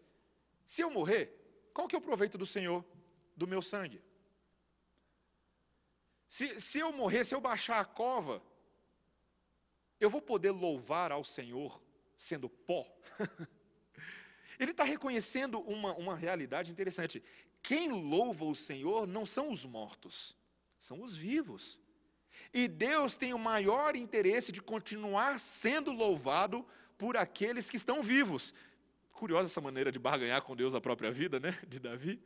Se 0.67 0.83
eu 0.83 0.91
morrer, 0.91 1.35
qual 1.73 1.89
que 1.89 1.97
é 1.97 1.99
o 1.99 2.03
proveito 2.03 2.37
do 2.37 2.47
Senhor 2.47 2.85
do 3.35 3.47
meu 3.47 3.63
sangue? 3.63 4.01
Se, 6.31 6.61
se 6.61 6.79
eu 6.79 6.93
morrer, 6.93 7.25
se 7.25 7.35
eu 7.35 7.41
baixar 7.41 7.81
a 7.81 7.85
cova, 7.85 8.41
eu 9.99 10.09
vou 10.09 10.23
poder 10.23 10.53
louvar 10.53 11.11
ao 11.11 11.25
Senhor 11.25 11.83
sendo 12.15 12.49
pó? 12.49 12.87
Ele 14.57 14.71
está 14.71 14.85
reconhecendo 14.85 15.59
uma, 15.63 15.93
uma 15.95 16.15
realidade 16.15 16.71
interessante. 16.71 17.21
Quem 17.61 17.89
louva 17.89 18.45
o 18.45 18.55
Senhor 18.55 19.09
não 19.09 19.27
são 19.27 19.51
os 19.51 19.67
mortos, 19.67 20.37
são 20.81 21.03
os 21.03 21.17
vivos. 21.17 21.81
E 22.55 22.69
Deus 22.69 23.17
tem 23.17 23.35
o 23.35 23.39
maior 23.39 23.97
interesse 23.97 24.53
de 24.53 24.63
continuar 24.63 25.41
sendo 25.41 25.91
louvado 25.91 26.65
por 26.97 27.17
aqueles 27.17 27.69
que 27.69 27.77
estão 27.77 28.05
vivos. 28.05 28.55
Curiosa 29.11 29.49
essa 29.49 29.61
maneira 29.61 29.91
de 29.91 29.99
barganhar 29.99 30.43
com 30.43 30.55
Deus 30.55 30.77
a 30.77 30.81
própria 30.81 31.11
vida, 31.11 31.41
né, 31.41 31.59
de 31.67 31.81
Davi. 31.81 32.23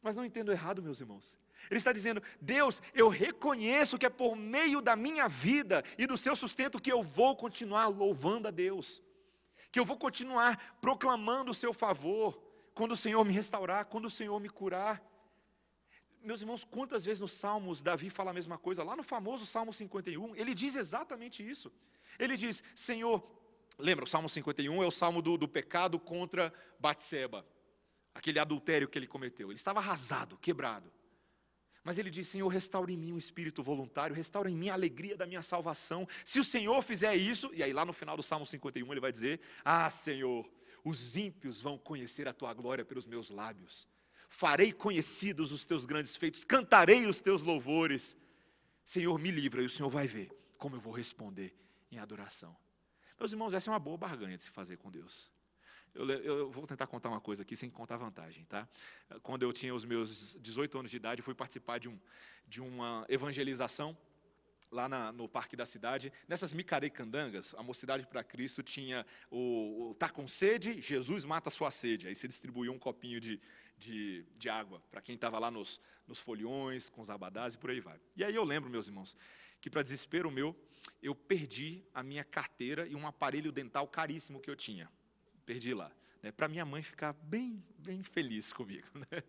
Mas 0.00 0.14
não 0.14 0.24
entendo 0.24 0.52
errado, 0.52 0.80
meus 0.80 1.00
irmãos. 1.00 1.36
Ele 1.70 1.78
está 1.78 1.92
dizendo: 1.92 2.22
Deus, 2.40 2.82
eu 2.94 3.08
reconheço 3.08 3.98
que 3.98 4.06
é 4.06 4.10
por 4.10 4.36
meio 4.36 4.80
da 4.80 4.96
minha 4.96 5.28
vida 5.28 5.82
e 5.98 6.06
do 6.06 6.16
seu 6.16 6.34
sustento 6.34 6.80
que 6.80 6.92
eu 6.92 7.02
vou 7.02 7.36
continuar 7.36 7.86
louvando 7.86 8.48
a 8.48 8.50
Deus, 8.50 9.02
que 9.70 9.78
eu 9.78 9.84
vou 9.84 9.96
continuar 9.96 10.78
proclamando 10.80 11.50
o 11.50 11.54
seu 11.54 11.72
favor, 11.72 12.40
quando 12.74 12.92
o 12.92 12.96
Senhor 12.96 13.24
me 13.24 13.32
restaurar, 13.32 13.86
quando 13.86 14.06
o 14.06 14.10
Senhor 14.10 14.38
me 14.40 14.48
curar. 14.48 15.02
Meus 16.22 16.40
irmãos, 16.40 16.64
quantas 16.64 17.04
vezes 17.04 17.20
nos 17.20 17.32
Salmos 17.32 17.82
Davi 17.82 18.08
fala 18.08 18.30
a 18.30 18.34
mesma 18.34 18.56
coisa? 18.56 18.82
Lá 18.82 18.96
no 18.96 19.02
famoso 19.02 19.44
Salmo 19.44 19.72
51, 19.72 20.34
ele 20.36 20.54
diz 20.54 20.74
exatamente 20.74 21.48
isso. 21.48 21.70
Ele 22.18 22.36
diz: 22.36 22.62
Senhor, 22.74 23.22
Lembra, 23.78 24.04
o 24.04 24.08
Salmo 24.08 24.28
51 24.28 24.82
é 24.82 24.86
o 24.86 24.90
salmo 24.90 25.20
do, 25.20 25.36
do 25.36 25.48
pecado 25.48 25.98
contra 25.98 26.52
Batseba, 26.78 27.44
aquele 28.14 28.38
adultério 28.38 28.88
que 28.88 28.98
ele 28.98 29.06
cometeu. 29.06 29.48
Ele 29.48 29.56
estava 29.56 29.80
arrasado, 29.80 30.38
quebrado. 30.38 30.92
Mas 31.84 31.98
ele 31.98 32.10
diz: 32.10 32.26
Senhor, 32.26 32.48
restaura 32.48 32.90
em 32.90 32.96
mim 32.96 33.12
um 33.12 33.18
espírito 33.18 33.62
voluntário, 33.62 34.16
restaura 34.16 34.50
em 34.50 34.56
mim 34.56 34.70
a 34.70 34.72
alegria 34.72 35.16
da 35.16 35.26
minha 35.26 35.42
salvação. 35.42 36.08
Se 36.24 36.40
o 36.40 36.44
Senhor 36.44 36.82
fizer 36.82 37.14
isso, 37.14 37.50
e 37.52 37.62
aí 37.62 37.74
lá 37.74 37.84
no 37.84 37.92
final 37.92 38.16
do 38.16 38.22
Salmo 38.22 38.46
51 38.46 38.90
ele 38.90 39.00
vai 39.00 39.12
dizer: 39.12 39.38
Ah, 39.62 39.88
Senhor, 39.90 40.50
os 40.82 41.14
ímpios 41.14 41.60
vão 41.60 41.76
conhecer 41.76 42.26
a 42.26 42.32
tua 42.32 42.54
glória 42.54 42.84
pelos 42.84 43.06
meus 43.06 43.28
lábios. 43.28 43.86
Farei 44.30 44.72
conhecidos 44.72 45.52
os 45.52 45.66
teus 45.66 45.84
grandes 45.84 46.16
feitos, 46.16 46.42
cantarei 46.42 47.06
os 47.06 47.20
teus 47.20 47.42
louvores. 47.42 48.16
Senhor, 48.82 49.18
me 49.18 49.30
livra, 49.30 49.62
e 49.62 49.66
o 49.66 49.70
Senhor 49.70 49.88
vai 49.88 50.08
ver 50.08 50.30
como 50.56 50.76
eu 50.76 50.80
vou 50.80 50.92
responder 50.92 51.54
em 51.92 51.98
adoração. 51.98 52.56
Meus 53.18 53.32
irmãos, 53.32 53.52
essa 53.52 53.70
é 53.70 53.72
uma 53.72 53.78
boa 53.78 53.98
barganha 53.98 54.36
de 54.36 54.42
se 54.42 54.50
fazer 54.50 54.78
com 54.78 54.90
Deus. 54.90 55.30
Eu, 55.94 56.08
eu, 56.08 56.50
vou 56.50 56.66
tentar 56.66 56.88
contar 56.88 57.08
uma 57.08 57.20
coisa 57.20 57.42
aqui 57.42 57.54
sem 57.54 57.70
contar 57.70 57.96
vantagem, 57.96 58.44
tá? 58.46 58.68
Quando 59.22 59.42
eu 59.42 59.52
tinha 59.52 59.72
os 59.72 59.84
meus 59.84 60.36
18 60.40 60.78
anos 60.78 60.90
de 60.90 60.96
idade, 60.96 61.22
fui 61.22 61.34
participar 61.34 61.78
de, 61.78 61.88
um, 61.88 61.98
de 62.48 62.60
uma 62.60 63.06
evangelização 63.08 63.96
lá 64.72 64.88
na, 64.88 65.12
no 65.12 65.28
parque 65.28 65.54
da 65.54 65.64
cidade. 65.64 66.12
Nessas 66.26 66.52
micarecandangas, 66.52 67.54
a 67.54 67.62
Mocidade 67.62 68.06
para 68.06 68.24
Cristo 68.24 68.62
tinha 68.62 69.06
o, 69.30 69.90
o 69.90 69.94
Tá 69.94 70.08
com 70.08 70.26
sede, 70.26 70.82
Jesus 70.82 71.24
mata 71.24 71.48
a 71.48 71.52
sua 71.52 71.70
sede. 71.70 72.08
Aí 72.08 72.14
você 72.14 72.26
distribuía 72.26 72.72
um 72.72 72.78
copinho 72.78 73.20
de, 73.20 73.40
de, 73.78 74.26
de 74.36 74.48
água 74.48 74.82
para 74.90 75.00
quem 75.00 75.14
estava 75.14 75.38
lá 75.38 75.50
nos, 75.50 75.80
nos 76.08 76.18
folhões, 76.18 76.88
com 76.88 77.00
os 77.00 77.08
abadás 77.08 77.54
e 77.54 77.58
por 77.58 77.70
aí 77.70 77.80
vai. 77.80 78.00
E 78.16 78.24
aí 78.24 78.34
eu 78.34 78.42
lembro, 78.42 78.68
meus 78.68 78.88
irmãos, 78.88 79.16
que 79.60 79.70
para 79.70 79.82
desespero 79.82 80.30
meu, 80.30 80.56
eu 81.00 81.14
perdi 81.14 81.84
a 81.94 82.02
minha 82.02 82.24
carteira 82.24 82.86
e 82.86 82.96
um 82.96 83.06
aparelho 83.06 83.52
dental 83.52 83.86
caríssimo 83.86 84.40
que 84.40 84.50
eu 84.50 84.56
tinha. 84.56 84.90
Perdi 85.44 85.74
lá. 85.74 85.90
Né, 86.22 86.32
para 86.32 86.48
minha 86.48 86.64
mãe 86.64 86.82
ficar 86.82 87.12
bem, 87.12 87.62
bem 87.78 88.02
feliz 88.02 88.52
comigo. 88.52 88.86
Né? 88.94 89.22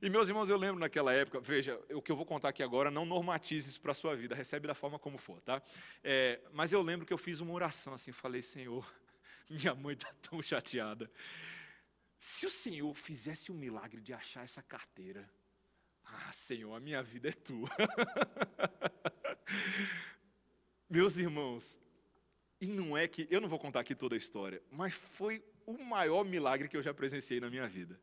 E 0.00 0.10
meus 0.10 0.28
irmãos, 0.28 0.48
eu 0.48 0.56
lembro 0.56 0.80
naquela 0.80 1.12
época, 1.12 1.38
veja, 1.38 1.80
o 1.90 2.02
que 2.02 2.10
eu 2.10 2.16
vou 2.16 2.26
contar 2.26 2.48
aqui 2.48 2.60
agora, 2.60 2.90
não 2.90 3.06
normatize 3.06 3.70
isso 3.70 3.80
para 3.80 3.92
a 3.92 3.94
sua 3.94 4.16
vida, 4.16 4.34
recebe 4.34 4.66
da 4.66 4.74
forma 4.74 4.98
como 4.98 5.16
for, 5.16 5.40
tá? 5.42 5.62
É, 6.02 6.40
mas 6.52 6.72
eu 6.72 6.82
lembro 6.82 7.06
que 7.06 7.12
eu 7.12 7.18
fiz 7.18 7.38
uma 7.38 7.52
oração 7.52 7.94
assim, 7.94 8.10
falei, 8.10 8.42
Senhor, 8.42 8.84
minha 9.48 9.72
mãe 9.76 9.94
está 9.94 10.12
tão 10.20 10.42
chateada. 10.42 11.08
Se 12.18 12.46
o 12.46 12.50
Senhor 12.50 12.92
fizesse 12.94 13.52
um 13.52 13.54
milagre 13.54 14.00
de 14.00 14.12
achar 14.12 14.42
essa 14.42 14.60
carteira, 14.60 15.30
ah, 16.04 16.32
Senhor, 16.32 16.74
a 16.74 16.80
minha 16.80 17.00
vida 17.00 17.28
é 17.28 17.32
tua. 17.32 17.68
Meus 20.90 21.16
irmãos, 21.16 21.78
e 22.62 22.66
não 22.68 22.96
é 22.96 23.08
que, 23.08 23.26
eu 23.28 23.40
não 23.40 23.48
vou 23.48 23.58
contar 23.58 23.80
aqui 23.80 23.92
toda 23.92 24.14
a 24.14 24.18
história, 24.18 24.62
mas 24.70 24.94
foi 24.94 25.42
o 25.66 25.76
maior 25.82 26.24
milagre 26.24 26.68
que 26.68 26.76
eu 26.76 26.82
já 26.82 26.94
presenciei 26.94 27.40
na 27.40 27.50
minha 27.50 27.66
vida. 27.66 28.00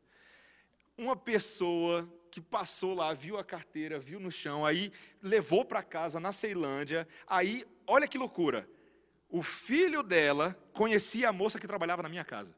Uma 0.98 1.16
pessoa 1.16 2.06
que 2.30 2.42
passou 2.42 2.94
lá, 2.94 3.14
viu 3.14 3.38
a 3.38 3.42
carteira, 3.42 3.98
viu 3.98 4.20
no 4.20 4.30
chão, 4.30 4.66
aí 4.66 4.92
levou 5.22 5.64
para 5.64 5.82
casa 5.82 6.20
na 6.20 6.30
Ceilândia, 6.30 7.08
aí, 7.26 7.64
olha 7.86 8.06
que 8.06 8.18
loucura, 8.18 8.68
o 9.30 9.42
filho 9.42 10.02
dela 10.02 10.54
conhecia 10.74 11.30
a 11.30 11.32
moça 11.32 11.58
que 11.58 11.66
trabalhava 11.66 12.02
na 12.02 12.10
minha 12.10 12.24
casa. 12.24 12.54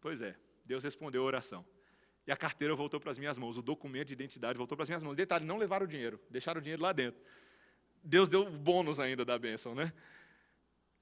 Pois 0.00 0.20
é, 0.20 0.34
Deus 0.64 0.82
respondeu 0.82 1.22
a 1.22 1.26
oração. 1.26 1.64
E 2.26 2.32
a 2.32 2.36
carteira 2.36 2.74
voltou 2.74 2.98
para 2.98 3.12
as 3.12 3.18
minhas 3.18 3.38
mãos, 3.38 3.56
o 3.56 3.62
documento 3.62 4.08
de 4.08 4.14
identidade 4.14 4.58
voltou 4.58 4.76
para 4.76 4.82
as 4.82 4.88
minhas 4.88 5.04
mãos. 5.04 5.14
Detalhe, 5.14 5.44
não 5.44 5.56
levaram 5.56 5.86
o 5.86 5.88
dinheiro, 5.88 6.20
deixaram 6.28 6.58
o 6.58 6.62
dinheiro 6.62 6.82
lá 6.82 6.90
dentro. 6.90 7.22
Deus 8.02 8.28
deu 8.28 8.50
bônus 8.50 8.98
ainda 8.98 9.24
da 9.24 9.38
bênção, 9.38 9.72
né? 9.72 9.92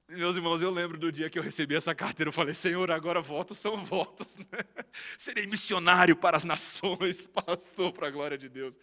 Meus 0.08 0.36
irmãos, 0.36 0.62
eu 0.62 0.70
lembro 0.70 0.96
do 0.96 1.12
dia 1.12 1.28
que 1.28 1.38
eu 1.38 1.42
recebi 1.42 1.74
essa 1.74 1.94
carteira, 1.94 2.28
eu 2.28 2.32
falei, 2.32 2.54
Senhor, 2.54 2.90
agora 2.90 3.20
votos 3.20 3.58
são 3.58 3.84
votos, 3.84 4.38
né? 4.38 4.46
Serei 5.18 5.46
missionário 5.46 6.16
para 6.16 6.34
as 6.34 6.44
nações, 6.44 7.26
pastor 7.44 7.92
para 7.92 8.08
a 8.08 8.10
glória 8.10 8.38
de 8.38 8.48
Deus. 8.48 8.78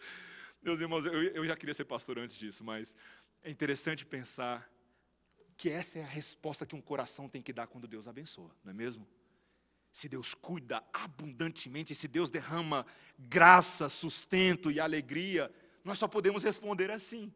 Meus 0.62 0.80
irmãos, 0.80 1.04
eu, 1.04 1.20
eu 1.20 1.44
já 1.44 1.56
queria 1.56 1.74
ser 1.74 1.84
pastor 1.84 2.20
antes 2.20 2.36
disso, 2.36 2.62
mas 2.62 2.94
é 3.42 3.50
interessante 3.50 4.06
pensar 4.06 4.70
que 5.56 5.68
essa 5.68 5.98
é 5.98 6.02
a 6.02 6.06
resposta 6.06 6.64
que 6.64 6.76
um 6.76 6.80
coração 6.80 7.28
tem 7.28 7.42
que 7.42 7.52
dar 7.52 7.66
quando 7.66 7.88
Deus 7.88 8.06
abençoa, 8.06 8.54
não 8.62 8.70
é 8.70 8.74
mesmo? 8.74 9.04
se 9.96 10.10
Deus 10.10 10.34
cuida 10.34 10.84
abundantemente, 10.92 11.94
se 11.94 12.06
Deus 12.06 12.28
derrama 12.28 12.84
graça, 13.18 13.88
sustento 13.88 14.70
e 14.70 14.78
alegria, 14.78 15.50
nós 15.82 15.98
só 15.98 16.06
podemos 16.06 16.42
responder 16.42 16.90
assim. 16.90 17.32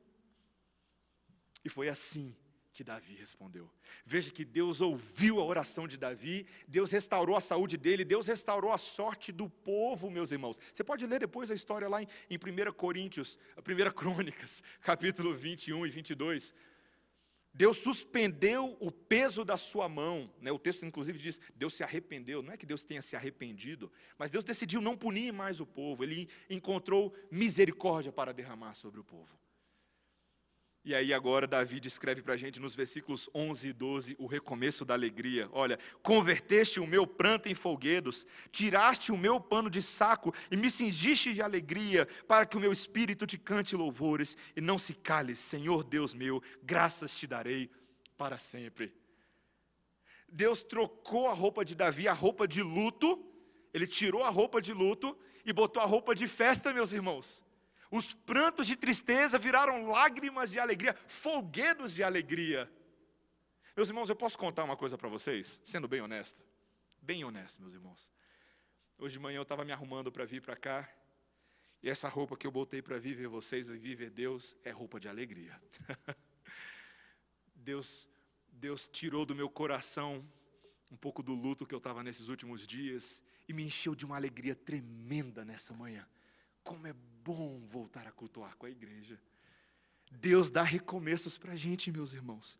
E 1.64 1.70
foi 1.70 1.88
assim 1.88 2.37
que 2.72 2.85
Davi 2.85 3.14
respondeu. 3.14 3.70
Veja 4.04 4.30
que 4.30 4.44
Deus 4.44 4.80
ouviu 4.80 5.40
a 5.40 5.44
oração 5.44 5.88
de 5.88 5.96
Davi, 5.96 6.46
Deus 6.68 6.92
restaurou 6.92 7.37
a 7.37 7.40
saúde 7.40 7.76
dele, 7.76 8.04
Deus 8.04 8.26
restaurou 8.26 8.72
a 8.72 8.78
sorte 8.78 9.33
do 9.33 9.48
povo, 9.48 10.11
meus 10.11 10.30
irmãos. 10.30 10.59
Você 10.72 10.85
pode 10.85 11.06
ler 11.06 11.20
depois 11.20 11.50
a 11.50 11.54
história 11.54 11.88
lá 11.88 12.02
em, 12.02 12.09
em 12.30 12.37
1 12.37 12.72
Coríntios, 12.72 13.38
1 13.59 13.90
Crônicas, 13.92 14.62
capítulo 14.83 15.35
21 15.35 15.87
e 15.87 15.90
22. 15.90 16.54
Deus 17.52 17.78
suspendeu 17.78 18.76
o 18.78 18.92
peso 18.92 19.44
da 19.44 19.56
sua 19.56 19.88
mão. 19.88 20.33
Né? 20.40 20.52
O 20.52 20.59
texto, 20.59 20.87
inclusive, 20.87 21.18
diz: 21.18 21.40
Deus 21.56 21.74
se 21.74 21.83
arrependeu. 21.83 22.42
Não 22.42 22.52
é 22.52 22.56
que 22.56 22.66
Deus 22.66 22.85
tenha 22.85 23.02
se 23.02 23.16
arrependido, 23.16 23.90
mas 24.16 24.30
Deus 24.30 24.44
decidiu 24.44 24.80
não 24.80 24.96
punir 24.96 25.33
mais 25.33 25.59
o 25.61 25.66
povo. 25.66 26.04
Ele 26.04 26.28
encontrou 26.48 27.12
misericórdia 27.30 28.12
para 28.12 28.33
derramar 28.33 28.74
sobre 28.74 29.00
o 29.00 29.04
povo. 29.04 29.37
E 30.82 30.94
aí 30.94 31.12
agora 31.12 31.46
Davi 31.46 31.78
descreve 31.78 32.22
para 32.22 32.32
a 32.32 32.36
gente 32.38 32.58
nos 32.58 32.74
versículos 32.74 33.28
11 33.34 33.68
e 33.68 33.72
12 33.72 34.16
o 34.18 34.26
recomeço 34.26 34.82
da 34.82 34.94
alegria. 34.94 35.46
Olha, 35.52 35.78
converteste 36.02 36.80
o 36.80 36.86
meu 36.86 37.06
pranto 37.06 37.50
em 37.50 37.54
folguedos, 37.54 38.26
tiraste 38.50 39.12
o 39.12 39.18
meu 39.18 39.38
pano 39.38 39.68
de 39.68 39.82
saco 39.82 40.32
e 40.50 40.56
me 40.56 40.70
cingiste 40.70 41.34
de 41.34 41.42
alegria, 41.42 42.06
para 42.26 42.46
que 42.46 42.56
o 42.56 42.60
meu 42.60 42.72
espírito 42.72 43.26
te 43.26 43.36
cante 43.36 43.76
louvores 43.76 44.38
e 44.56 44.60
não 44.62 44.78
se 44.78 44.94
cale, 44.94 45.36
Senhor 45.36 45.84
Deus 45.84 46.14
meu, 46.14 46.42
graças 46.62 47.14
te 47.14 47.26
darei 47.26 47.70
para 48.16 48.38
sempre. 48.38 48.94
Deus 50.26 50.62
trocou 50.62 51.28
a 51.28 51.34
roupa 51.34 51.62
de 51.62 51.74
Davi, 51.74 52.08
a 52.08 52.14
roupa 52.14 52.48
de 52.48 52.62
luto, 52.62 53.22
ele 53.74 53.86
tirou 53.86 54.22
a 54.24 54.30
roupa 54.30 54.62
de 54.62 54.72
luto 54.72 55.16
e 55.44 55.52
botou 55.52 55.82
a 55.82 55.86
roupa 55.86 56.14
de 56.14 56.26
festa, 56.26 56.72
meus 56.72 56.92
irmãos. 56.92 57.42
Os 57.90 58.14
prantos 58.14 58.66
de 58.66 58.76
tristeza 58.76 59.38
viraram 59.38 59.88
lágrimas 59.88 60.50
de 60.50 60.59
alegria, 60.59 60.94
folguedos 61.09 61.92
de 61.92 62.03
alegria. 62.03 62.70
Meus 63.76 63.88
irmãos, 63.88 64.09
eu 64.09 64.16
posso 64.16 64.38
contar 64.38 64.62
uma 64.62 64.76
coisa 64.76 64.96
para 64.96 65.09
vocês, 65.09 65.61
sendo 65.64 65.88
bem 65.88 66.00
honesto? 66.00 66.42
Bem 67.03 67.24
honesto, 67.24 67.61
meus 67.61 67.74
irmãos. 67.74 68.11
Hoje 68.96 69.14
de 69.14 69.18
manhã 69.18 69.38
eu 69.38 69.42
estava 69.42 69.64
me 69.64 69.72
arrumando 69.72 70.12
para 70.12 70.24
vir 70.24 70.40
para 70.40 70.55
cá, 70.55 70.88
e 71.83 71.88
essa 71.88 72.09
roupa 72.09 72.37
que 72.37 72.46
eu 72.46 72.50
botei 72.50 72.83
para 72.83 72.98
viver 72.98 73.26
vocês 73.26 73.68
e 73.68 73.76
viver 73.76 74.11
Deus 74.11 74.55
é 74.62 74.70
roupa 74.70 75.00
de 75.00 75.09
alegria. 75.09 75.61
Deus, 77.55 78.07
Deus 78.48 78.87
tirou 78.87 79.24
do 79.24 79.35
meu 79.35 79.48
coração 79.48 80.24
um 80.90 80.96
pouco 80.96 81.22
do 81.22 81.33
luto 81.33 81.66
que 81.66 81.74
eu 81.74 81.79
estava 81.79 82.03
nesses 82.03 82.29
últimos 82.29 82.66
dias 82.66 83.22
e 83.48 83.53
me 83.53 83.64
encheu 83.64 83.94
de 83.94 84.05
uma 84.05 84.16
alegria 84.16 84.55
tremenda 84.55 85.44
nessa 85.44 85.72
manhã. 85.72 86.07
Como 86.62 86.87
é 86.87 86.92
bom 87.24 87.61
voltar 87.66 88.06
a 88.06 88.12
cultuar 88.12 88.56
com 88.56 88.66
a 88.66 88.70
igreja. 88.70 89.20
Deus 90.11 90.50
dá 90.50 90.62
recomeços 90.62 91.38
para 91.38 91.52
a 91.52 91.56
gente, 91.56 91.92
meus 91.92 92.12
irmãos. 92.12 92.59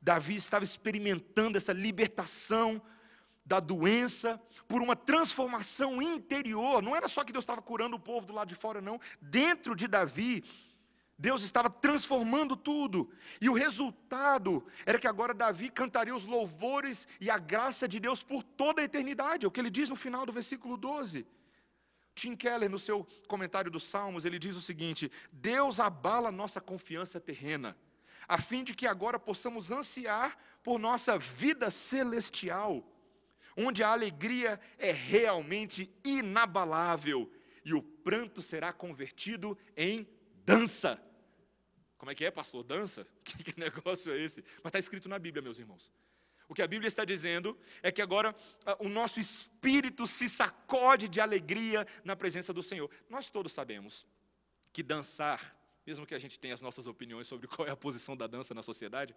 Davi 0.00 0.36
estava 0.36 0.64
experimentando 0.64 1.56
essa 1.56 1.72
libertação 1.72 2.80
da 3.44 3.60
doença 3.60 4.40
por 4.66 4.82
uma 4.82 4.94
transformação 4.94 6.02
interior. 6.02 6.82
Não 6.82 6.94
era 6.94 7.08
só 7.08 7.24
que 7.24 7.32
Deus 7.32 7.44
estava 7.44 7.62
curando 7.62 7.96
o 7.96 8.00
povo 8.00 8.26
do 8.26 8.34
lado 8.34 8.48
de 8.48 8.54
fora, 8.54 8.80
não. 8.80 9.00
Dentro 9.20 9.74
de 9.74 9.88
Davi, 9.88 10.44
Deus 11.18 11.42
estava 11.42 11.68
transformando 11.68 12.56
tudo. 12.56 13.10
E 13.40 13.48
o 13.48 13.54
resultado 13.54 14.64
era 14.86 14.98
que 14.98 15.06
agora 15.06 15.34
Davi 15.34 15.70
cantaria 15.70 16.14
os 16.14 16.24
louvores 16.24 17.08
e 17.20 17.30
a 17.30 17.38
graça 17.38 17.88
de 17.88 17.98
Deus 17.98 18.22
por 18.22 18.42
toda 18.42 18.80
a 18.80 18.84
eternidade. 18.84 19.44
É 19.44 19.48
o 19.48 19.50
que 19.50 19.60
ele 19.60 19.70
diz 19.70 19.88
no 19.88 19.96
final 19.96 20.24
do 20.24 20.32
versículo 20.32 20.76
12. 20.76 21.26
Tim 22.18 22.34
Keller, 22.34 22.68
no 22.68 22.78
seu 22.78 23.06
comentário 23.28 23.70
dos 23.70 23.84
Salmos, 23.84 24.24
ele 24.24 24.38
diz 24.38 24.56
o 24.56 24.60
seguinte: 24.60 25.10
Deus 25.30 25.78
abala 25.78 26.32
nossa 26.32 26.60
confiança 26.60 27.20
terrena, 27.20 27.76
a 28.26 28.36
fim 28.38 28.64
de 28.64 28.74
que 28.74 28.86
agora 28.86 29.18
possamos 29.18 29.70
ansiar 29.70 30.36
por 30.62 30.78
nossa 30.80 31.16
vida 31.16 31.70
celestial, 31.70 32.84
onde 33.56 33.84
a 33.84 33.90
alegria 33.90 34.60
é 34.76 34.90
realmente 34.90 35.90
inabalável 36.04 37.30
e 37.64 37.72
o 37.72 37.82
pranto 37.82 38.42
será 38.42 38.72
convertido 38.72 39.56
em 39.76 40.06
dança. 40.44 41.00
Como 41.96 42.10
é 42.10 42.14
que 42.14 42.24
é, 42.24 42.30
pastor? 42.30 42.64
Dança? 42.64 43.06
Que 43.24 43.58
negócio 43.58 44.12
é 44.12 44.20
esse? 44.20 44.42
Mas 44.62 44.70
está 44.70 44.78
escrito 44.78 45.08
na 45.08 45.18
Bíblia, 45.18 45.42
meus 45.42 45.58
irmãos. 45.58 45.92
O 46.48 46.54
que 46.54 46.62
a 46.62 46.66
Bíblia 46.66 46.88
está 46.88 47.04
dizendo 47.04 47.56
é 47.82 47.92
que 47.92 48.00
agora 48.00 48.34
ah, 48.64 48.76
o 48.80 48.88
nosso 48.88 49.20
espírito 49.20 50.06
se 50.06 50.28
sacode 50.28 51.06
de 51.06 51.20
alegria 51.20 51.86
na 52.02 52.16
presença 52.16 52.52
do 52.52 52.62
Senhor. 52.62 52.90
Nós 53.08 53.28
todos 53.28 53.52
sabemos 53.52 54.06
que 54.72 54.82
dançar, 54.82 55.56
mesmo 55.86 56.06
que 56.06 56.14
a 56.14 56.18
gente 56.18 56.38
tenha 56.38 56.54
as 56.54 56.62
nossas 56.62 56.86
opiniões 56.86 57.28
sobre 57.28 57.46
qual 57.48 57.68
é 57.68 57.70
a 57.70 57.76
posição 57.76 58.16
da 58.16 58.26
dança 58.26 58.54
na 58.54 58.62
sociedade, 58.62 59.14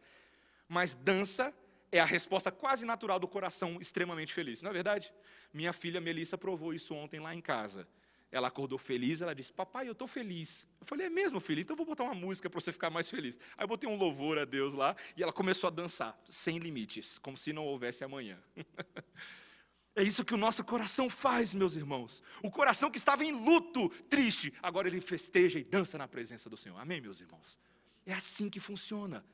mas 0.67 0.93
dança 0.93 1.53
é 1.91 1.99
a 1.99 2.05
resposta 2.05 2.51
quase 2.51 2.85
natural 2.85 3.19
do 3.19 3.27
coração 3.27 3.77
extremamente 3.79 4.33
feliz, 4.33 4.61
não 4.61 4.71
é 4.71 4.73
verdade? 4.73 5.13
Minha 5.53 5.73
filha 5.73 5.99
Melissa 5.99 6.37
provou 6.37 6.73
isso 6.73 6.93
ontem 6.93 7.19
lá 7.19 7.35
em 7.35 7.41
casa. 7.41 7.87
Ela 8.31 8.47
acordou 8.47 8.79
feliz, 8.79 9.21
ela 9.21 9.35
disse: 9.35 9.51
Papai, 9.51 9.87
eu 9.87 9.91
estou 9.91 10.07
feliz. 10.07 10.65
Eu 10.79 10.87
falei: 10.87 11.07
É 11.07 11.09
mesmo, 11.09 11.39
filho? 11.41 11.59
Então 11.59 11.73
eu 11.73 11.77
vou 11.77 11.85
botar 11.85 12.05
uma 12.05 12.15
música 12.15 12.49
para 12.49 12.61
você 12.61 12.71
ficar 12.71 12.89
mais 12.89 13.09
feliz. 13.09 13.37
Aí 13.57 13.63
eu 13.65 13.67
botei 13.67 13.89
um 13.89 13.97
louvor 13.97 14.39
a 14.39 14.45
Deus 14.45 14.73
lá 14.73 14.95
e 15.17 15.21
ela 15.21 15.33
começou 15.33 15.67
a 15.67 15.71
dançar, 15.71 16.17
sem 16.29 16.57
limites, 16.57 17.17
como 17.17 17.37
se 17.37 17.51
não 17.51 17.65
houvesse 17.65 18.05
amanhã. 18.05 18.41
é 19.93 20.01
isso 20.01 20.23
que 20.23 20.33
o 20.33 20.37
nosso 20.37 20.63
coração 20.63 21.09
faz, 21.09 21.53
meus 21.53 21.75
irmãos. 21.75 22.23
O 22.41 22.49
coração 22.49 22.89
que 22.89 22.97
estava 22.97 23.25
em 23.25 23.33
luto, 23.33 23.89
triste, 24.09 24.53
agora 24.63 24.87
ele 24.87 25.01
festeja 25.01 25.59
e 25.59 25.63
dança 25.63 25.97
na 25.97 26.07
presença 26.07 26.49
do 26.49 26.55
Senhor. 26.55 26.79
Amém, 26.79 27.01
meus 27.01 27.19
irmãos? 27.19 27.59
É 28.05 28.13
assim 28.13 28.49
que 28.49 28.61
funciona. 28.61 29.25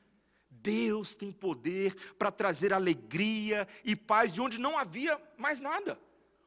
Deus 0.50 1.14
tem 1.14 1.30
poder 1.30 1.94
para 2.14 2.32
trazer 2.32 2.72
alegria 2.72 3.68
e 3.84 3.94
paz 3.94 4.32
de 4.32 4.40
onde 4.40 4.58
não 4.58 4.76
havia 4.76 5.22
mais 5.36 5.60
nada, 5.60 6.00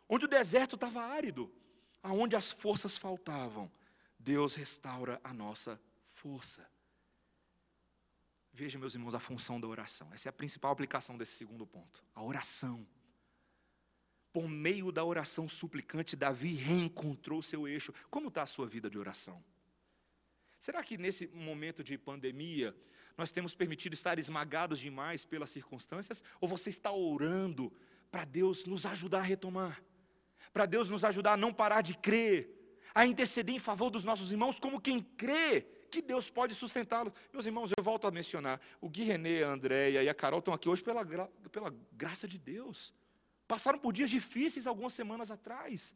onde 0.10 0.26
o 0.26 0.28
deserto 0.28 0.76
estava 0.76 1.02
árido 1.02 1.50
aonde 2.02 2.36
as 2.36 2.52
forças 2.52 2.98
faltavam, 2.98 3.72
Deus 4.18 4.56
restaura 4.56 5.20
a 5.24 5.34
nossa 5.34 5.80
força. 6.04 6.70
Veja, 8.54 8.78
meus 8.78 8.94
irmãos, 8.94 9.16
a 9.16 9.20
função 9.20 9.60
da 9.60 9.68
oração. 9.68 10.12
Essa 10.14 10.30
é 10.30 10.32
a 10.32 10.34
principal 10.34 10.72
aplicação 10.72 11.18
desse 11.18 11.34
segundo 11.34 11.66
ponto. 11.66 12.04
A 12.14 12.22
oração. 12.22 12.86
Por 14.34 14.48
meio 14.48 14.92
da 14.92 15.04
oração 15.04 15.48
suplicante, 15.48 16.16
Davi 16.16 16.54
reencontrou 16.54 17.42
seu 17.42 17.68
eixo. 17.68 17.94
Como 18.10 18.28
está 18.28 18.44
a 18.44 18.48
sua 18.48 18.68
vida 18.68 18.90
de 18.90 18.98
oração? 18.98 19.44
Será 20.60 20.84
que 20.84 20.98
nesse 20.98 21.28
momento 21.28 21.84
de 21.84 21.98
pandemia, 21.98 22.76
nós 23.18 23.32
temos 23.32 23.56
permitido 23.56 23.94
estar 23.94 24.20
esmagados 24.20 24.80
demais 24.80 25.26
pelas 25.26 25.50
circunstâncias? 25.50 26.24
Ou 26.40 26.48
você 26.48 26.70
está 26.70 26.92
orando 26.92 27.74
para 28.12 28.26
Deus 28.26 28.66
nos 28.66 28.86
ajudar 28.86 29.20
a 29.20 29.24
retomar? 29.24 29.82
Para 30.54 30.66
Deus 30.66 30.90
nos 30.90 31.04
ajudar 31.04 31.34
a 31.34 31.38
não 31.38 31.54
parar 31.54 31.82
de 31.82 31.96
crer, 31.96 32.80
a 32.94 33.06
interceder 33.06 33.56
em 33.56 33.60
favor 33.60 33.90
dos 33.90 34.04
nossos 34.04 34.32
irmãos, 34.32 34.60
como 34.60 34.82
quem 34.82 35.02
crê 35.02 35.62
que 35.92 36.02
Deus 36.02 36.30
pode 36.30 36.56
sustentá-los. 36.56 37.14
Meus 37.32 37.46
irmãos, 37.46 37.72
eu 37.78 37.84
volto 37.84 38.08
a 38.08 38.12
mencionar, 38.12 38.60
o 38.80 38.90
Gui 38.90 39.04
Renê, 39.04 39.44
a 39.44 39.50
Andréia 39.50 40.02
e 40.02 40.10
a 40.10 40.14
Carol 40.14 40.40
estão 40.40 40.54
aqui 40.54 40.70
hoje 40.70 40.82
pela, 40.82 41.04
gra 41.04 41.28
pela 41.52 41.76
graça 41.92 42.28
de 42.28 42.38
Deus. 42.38 42.94
Passaram 43.48 43.78
por 43.78 43.92
dias 43.92 44.10
difíceis 44.10 44.66
algumas 44.66 44.94
semanas 44.94 45.30
atrás, 45.30 45.94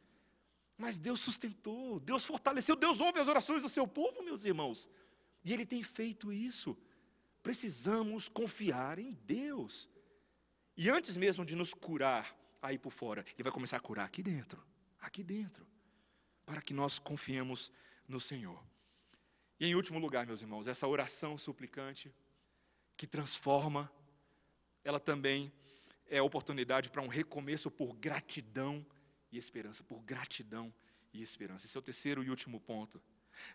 mas 0.77 0.97
Deus 0.97 1.21
sustentou, 1.21 1.99
Deus 2.01 2.25
fortaleceu, 2.25 2.75
Deus 2.75 2.99
ouve 2.99 3.19
as 3.19 3.27
orações 3.27 3.61
do 3.61 3.69
seu 3.69 3.87
povo, 3.87 4.21
meus 4.21 4.43
irmãos, 4.43 4.89
e 5.43 5.53
Ele 5.53 5.65
tem 5.65 5.81
feito 5.81 6.33
isso. 6.33 6.77
Precisamos 7.41 8.27
confiar 8.27 8.99
em 8.99 9.13
Deus. 9.25 9.87
E 10.75 10.89
antes 10.89 11.15
mesmo 11.15 11.45
de 11.45 11.55
nos 11.55 11.73
curar, 11.73 12.35
aí 12.67 12.77
por 12.77 12.91
fora. 12.91 13.25
Ele 13.33 13.43
vai 13.43 13.51
começar 13.51 13.77
a 13.77 13.79
curar 13.79 14.05
aqui 14.05 14.21
dentro, 14.21 14.63
aqui 14.99 15.23
dentro, 15.23 15.67
para 16.45 16.61
que 16.61 16.73
nós 16.73 16.99
confiemos 16.99 17.71
no 18.07 18.19
Senhor. 18.19 18.63
E 19.59 19.65
em 19.65 19.75
último 19.75 19.99
lugar, 19.99 20.25
meus 20.25 20.41
irmãos, 20.41 20.67
essa 20.67 20.87
oração 20.87 21.37
suplicante 21.37 22.13
que 22.97 23.07
transforma, 23.07 23.91
ela 24.83 24.99
também 24.99 25.51
é 26.07 26.21
oportunidade 26.21 26.89
para 26.89 27.01
um 27.01 27.07
recomeço 27.07 27.71
por 27.71 27.95
gratidão 27.95 28.85
e 29.31 29.37
esperança, 29.37 29.83
por 29.83 30.01
gratidão 30.03 30.73
e 31.13 31.21
esperança. 31.21 31.65
Esse 31.65 31.77
é 31.77 31.79
o 31.79 31.83
terceiro 31.83 32.23
e 32.23 32.29
último 32.29 32.59
ponto. 32.59 33.01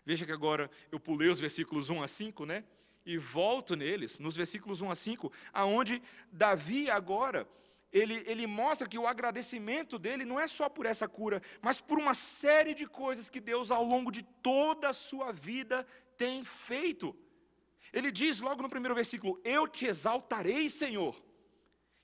Veja 0.05 0.25
que 0.25 0.31
agora 0.31 0.69
eu 0.91 0.99
pulei 0.99 1.29
os 1.29 1.39
versículos 1.39 1.89
1 1.89 2.01
a 2.01 2.07
5, 2.07 2.45
né? 2.45 2.63
E 3.03 3.17
volto 3.17 3.75
neles, 3.75 4.19
nos 4.19 4.35
versículos 4.35 4.81
1 4.81 4.91
a 4.91 4.95
5, 4.95 5.31
aonde 5.51 6.01
Davi 6.31 6.89
agora 6.89 7.47
ele, 7.91 8.23
ele 8.25 8.47
mostra 8.47 8.87
que 8.87 8.97
o 8.97 9.05
agradecimento 9.05 9.99
dele 9.99 10.23
não 10.23 10.39
é 10.39 10.47
só 10.47 10.69
por 10.69 10.85
essa 10.85 11.07
cura, 11.07 11.41
mas 11.61 11.81
por 11.81 11.97
uma 11.99 12.13
série 12.13 12.73
de 12.73 12.87
coisas 12.87 13.29
que 13.29 13.41
Deus, 13.41 13.69
ao 13.69 13.83
longo 13.83 14.09
de 14.09 14.23
toda 14.41 14.89
a 14.89 14.93
sua 14.93 15.31
vida, 15.33 15.85
tem 16.15 16.43
feito. 16.45 17.13
Ele 17.91 18.09
diz 18.09 18.39
logo 18.39 18.61
no 18.61 18.69
primeiro 18.69 18.95
versículo: 18.95 19.41
Eu 19.43 19.67
te 19.67 19.85
exaltarei, 19.85 20.69
Senhor. 20.69 21.21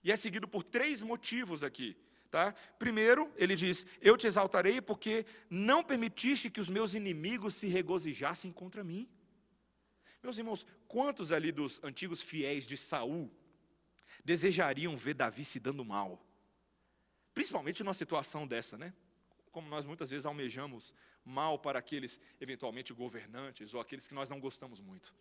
E 0.04 0.12
é 0.12 0.18
seguido 0.18 0.48
por 0.48 0.64
três 0.64 1.02
motivos 1.02 1.64
aqui. 1.64 1.96
Tá? 2.30 2.54
Primeiro, 2.78 3.32
ele 3.38 3.56
diz: 3.56 3.86
Eu 4.02 4.18
te 4.18 4.28
exaltarei 4.28 4.82
porque 4.82 5.26
não 5.50 5.82
permitiste 5.82 6.50
que 6.50 6.60
os 6.60 6.68
meus 6.68 6.94
inimigos 6.94 7.56
se 7.56 7.68
regozijassem 7.68 8.52
contra 8.52 8.84
mim. 8.84 9.10
Meus 10.22 10.38
irmãos, 10.38 10.66
quantos 10.86 11.32
ali 11.32 11.54
dos 11.54 11.82
antigos 11.82 12.22
fiéis 12.22 12.68
de 12.68 12.76
Saul 12.76 13.32
desejariam 14.28 14.98
ver 14.98 15.14
Davi 15.14 15.46
se 15.46 15.58
dando 15.58 15.86
mal? 15.86 16.22
Principalmente 17.34 17.82
numa 17.82 17.94
situação 17.94 18.46
dessa, 18.46 18.78
né? 18.78 18.94
Como 19.54 19.70
nós 19.70 19.86
muitas 19.86 20.10
vezes 20.10 20.26
almejamos 20.26 20.94
mal 21.24 21.58
para 21.58 21.80
aqueles 21.80 22.20
eventualmente 22.42 22.94
governantes 22.94 23.74
ou 23.74 23.80
aqueles 23.80 24.06
que 24.06 24.14
nós 24.14 24.30
não 24.30 24.42
gostamos 24.42 24.82
muito. 24.82 25.16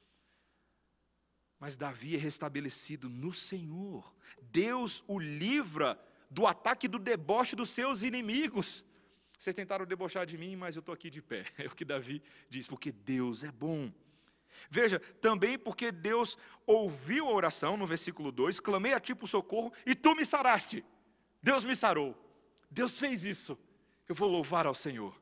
Mas 1.60 1.76
Davi 1.76 2.16
é 2.16 2.18
restabelecido 2.18 3.08
no 3.08 3.32
Senhor. 3.32 4.12
Deus 4.42 5.04
o 5.06 5.20
livra 5.20 5.96
do 6.28 6.44
ataque 6.44 6.88
do 6.88 6.98
deboche 6.98 7.54
dos 7.54 7.70
seus 7.70 8.02
inimigos. 8.02 8.84
Vocês 9.38 9.54
tentaram 9.54 9.86
debochar 9.86 10.26
de 10.26 10.36
mim, 10.36 10.56
mas 10.56 10.74
eu 10.74 10.80
estou 10.80 10.92
aqui 10.92 11.08
de 11.08 11.22
pé. 11.22 11.46
É 11.56 11.66
o 11.66 11.74
que 11.74 11.84
Davi 11.84 12.20
diz, 12.48 12.66
porque 12.66 12.90
Deus 12.90 13.44
é 13.44 13.52
bom. 13.52 13.92
Veja, 14.70 14.98
também 15.20 15.58
porque 15.58 15.92
Deus 15.92 16.36
ouviu 16.66 17.26
a 17.26 17.32
oração, 17.32 17.76
no 17.76 17.86
versículo 17.86 18.32
2, 18.32 18.60
clamei 18.60 18.92
a 18.92 19.00
ti 19.00 19.14
por 19.14 19.28
socorro 19.28 19.72
e 19.84 19.94
tu 19.94 20.14
me 20.14 20.24
saraste. 20.24 20.84
Deus 21.42 21.64
me 21.64 21.76
sarou. 21.76 22.16
Deus 22.70 22.98
fez 22.98 23.24
isso. 23.24 23.58
Eu 24.08 24.14
vou 24.14 24.28
louvar 24.28 24.66
ao 24.66 24.74
Senhor. 24.74 25.20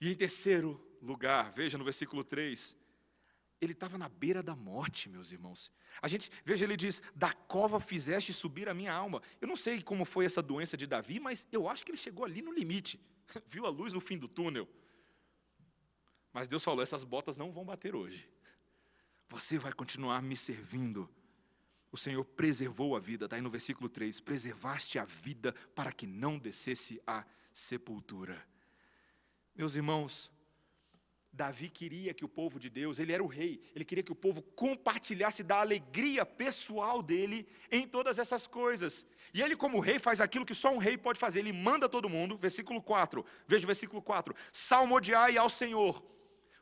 E 0.00 0.10
em 0.10 0.14
terceiro 0.14 0.80
lugar, 1.00 1.52
veja 1.52 1.78
no 1.78 1.84
versículo 1.84 2.24
3, 2.24 2.76
ele 3.60 3.72
estava 3.72 3.96
na 3.96 4.08
beira 4.08 4.42
da 4.42 4.56
morte, 4.56 5.08
meus 5.08 5.30
irmãos. 5.30 5.70
A 6.00 6.08
gente, 6.08 6.30
veja, 6.44 6.64
ele 6.64 6.76
diz: 6.76 7.00
Da 7.14 7.32
cova 7.32 7.78
fizeste 7.78 8.32
subir 8.32 8.68
a 8.68 8.74
minha 8.74 8.92
alma. 8.92 9.22
Eu 9.40 9.46
não 9.46 9.56
sei 9.56 9.80
como 9.80 10.04
foi 10.04 10.24
essa 10.24 10.42
doença 10.42 10.76
de 10.76 10.86
Davi, 10.86 11.20
mas 11.20 11.46
eu 11.52 11.68
acho 11.68 11.84
que 11.84 11.92
ele 11.92 11.98
chegou 11.98 12.24
ali 12.24 12.42
no 12.42 12.52
limite. 12.52 13.00
Viu 13.46 13.64
a 13.64 13.68
luz 13.68 13.92
no 13.92 14.00
fim 14.00 14.18
do 14.18 14.26
túnel. 14.26 14.68
Mas 16.32 16.48
Deus 16.48 16.64
falou: 16.64 16.82
essas 16.82 17.04
botas 17.04 17.36
não 17.36 17.52
vão 17.52 17.64
bater 17.64 17.94
hoje. 17.94 18.28
Você 19.28 19.58
vai 19.58 19.72
continuar 19.72 20.22
me 20.22 20.36
servindo. 20.36 21.08
O 21.90 21.96
Senhor 21.96 22.24
preservou 22.24 22.96
a 22.96 23.00
vida, 23.00 23.26
está 23.26 23.36
aí 23.36 23.42
no 23.42 23.50
versículo 23.50 23.88
3: 23.88 24.20
preservaste 24.20 24.98
a 24.98 25.04
vida 25.04 25.52
para 25.74 25.92
que 25.92 26.06
não 26.06 26.38
descesse 26.38 27.00
a 27.06 27.24
sepultura. 27.52 28.42
Meus 29.54 29.74
irmãos, 29.74 30.32
Davi 31.32 31.70
queria 31.70 32.12
que 32.12 32.24
o 32.24 32.28
povo 32.28 32.58
de 32.58 32.68
Deus, 32.68 32.98
ele 32.98 33.12
era 33.12 33.22
o 33.22 33.26
rei, 33.26 33.62
ele 33.74 33.86
queria 33.86 34.04
que 34.04 34.12
o 34.12 34.14
povo 34.14 34.42
compartilhasse 34.42 35.42
da 35.42 35.60
alegria 35.60 36.26
pessoal 36.26 37.02
dele 37.02 37.48
em 37.70 37.86
todas 37.86 38.18
essas 38.18 38.46
coisas. 38.46 39.06
E 39.32 39.40
ele, 39.40 39.56
como 39.56 39.80
rei, 39.80 39.98
faz 39.98 40.20
aquilo 40.20 40.44
que 40.44 40.54
só 40.54 40.70
um 40.70 40.76
rei 40.76 40.98
pode 40.98 41.18
fazer, 41.18 41.38
ele 41.38 41.52
manda 41.52 41.88
todo 41.88 42.08
mundo, 42.08 42.36
versículo 42.36 42.82
4, 42.82 43.24
veja 43.46 43.64
o 43.64 43.66
versículo 43.66 44.02
4: 44.02 44.34
salmodiai 44.52 45.38
ao 45.38 45.48
Senhor, 45.48 46.02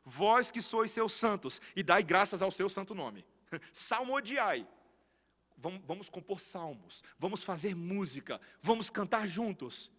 vós 0.03 0.51
que 0.51 0.61
sois 0.61 0.91
seus 0.91 1.13
santos, 1.13 1.61
e 1.75 1.83
dai 1.83 2.03
graças 2.03 2.41
ao 2.41 2.51
seu 2.51 2.69
santo 2.69 2.95
nome. 2.95 3.25
salmodiai. 3.73 4.67
Vamos, 5.57 5.81
vamos 5.85 6.09
compor 6.09 6.39
salmos, 6.39 7.03
vamos 7.19 7.43
fazer 7.43 7.75
música, 7.75 8.41
vamos 8.59 8.89
cantar 8.89 9.27
juntos. 9.27 9.91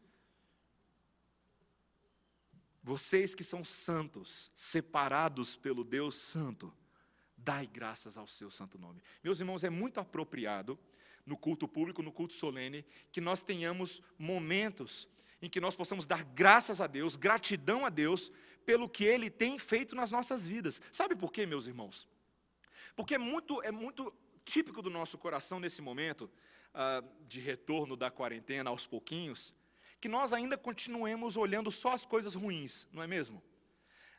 Vocês 2.82 3.32
que 3.32 3.44
são 3.44 3.62
santos, 3.62 4.50
separados 4.56 5.54
pelo 5.54 5.84
Deus 5.84 6.16
Santo, 6.16 6.74
dai 7.36 7.64
graças 7.64 8.18
ao 8.18 8.26
seu 8.26 8.50
santo 8.50 8.76
nome. 8.76 9.00
Meus 9.22 9.38
irmãos, 9.38 9.62
é 9.62 9.70
muito 9.70 10.00
apropriado 10.00 10.76
no 11.24 11.36
culto 11.36 11.68
público, 11.68 12.02
no 12.02 12.10
culto 12.10 12.34
solene, 12.34 12.84
que 13.12 13.20
nós 13.20 13.44
tenhamos 13.44 14.02
momentos 14.18 15.08
em 15.42 15.50
que 15.50 15.60
nós 15.60 15.74
possamos 15.74 16.06
dar 16.06 16.24
graças 16.24 16.80
a 16.80 16.86
Deus, 16.86 17.16
gratidão 17.16 17.84
a 17.84 17.88
Deus, 17.88 18.30
pelo 18.64 18.88
que 18.88 19.04
Ele 19.04 19.28
tem 19.28 19.58
feito 19.58 19.96
nas 19.96 20.10
nossas 20.10 20.46
vidas. 20.46 20.80
Sabe 20.92 21.16
por 21.16 21.32
quê, 21.32 21.44
meus 21.44 21.66
irmãos? 21.66 22.08
Porque 22.94 23.16
é 23.16 23.18
muito, 23.18 23.60
é 23.62 23.72
muito 23.72 24.14
típico 24.44 24.80
do 24.80 24.88
nosso 24.88 25.18
coração 25.18 25.58
nesse 25.58 25.82
momento 25.82 26.30
uh, 26.72 27.26
de 27.26 27.40
retorno 27.40 27.96
da 27.96 28.10
quarentena 28.10 28.70
aos 28.70 28.86
pouquinhos, 28.86 29.52
que 30.00 30.08
nós 30.08 30.32
ainda 30.32 30.56
continuemos 30.56 31.36
olhando 31.36 31.70
só 31.70 31.92
as 31.92 32.06
coisas 32.06 32.34
ruins, 32.34 32.88
não 32.92 33.02
é 33.02 33.06
mesmo? 33.06 33.42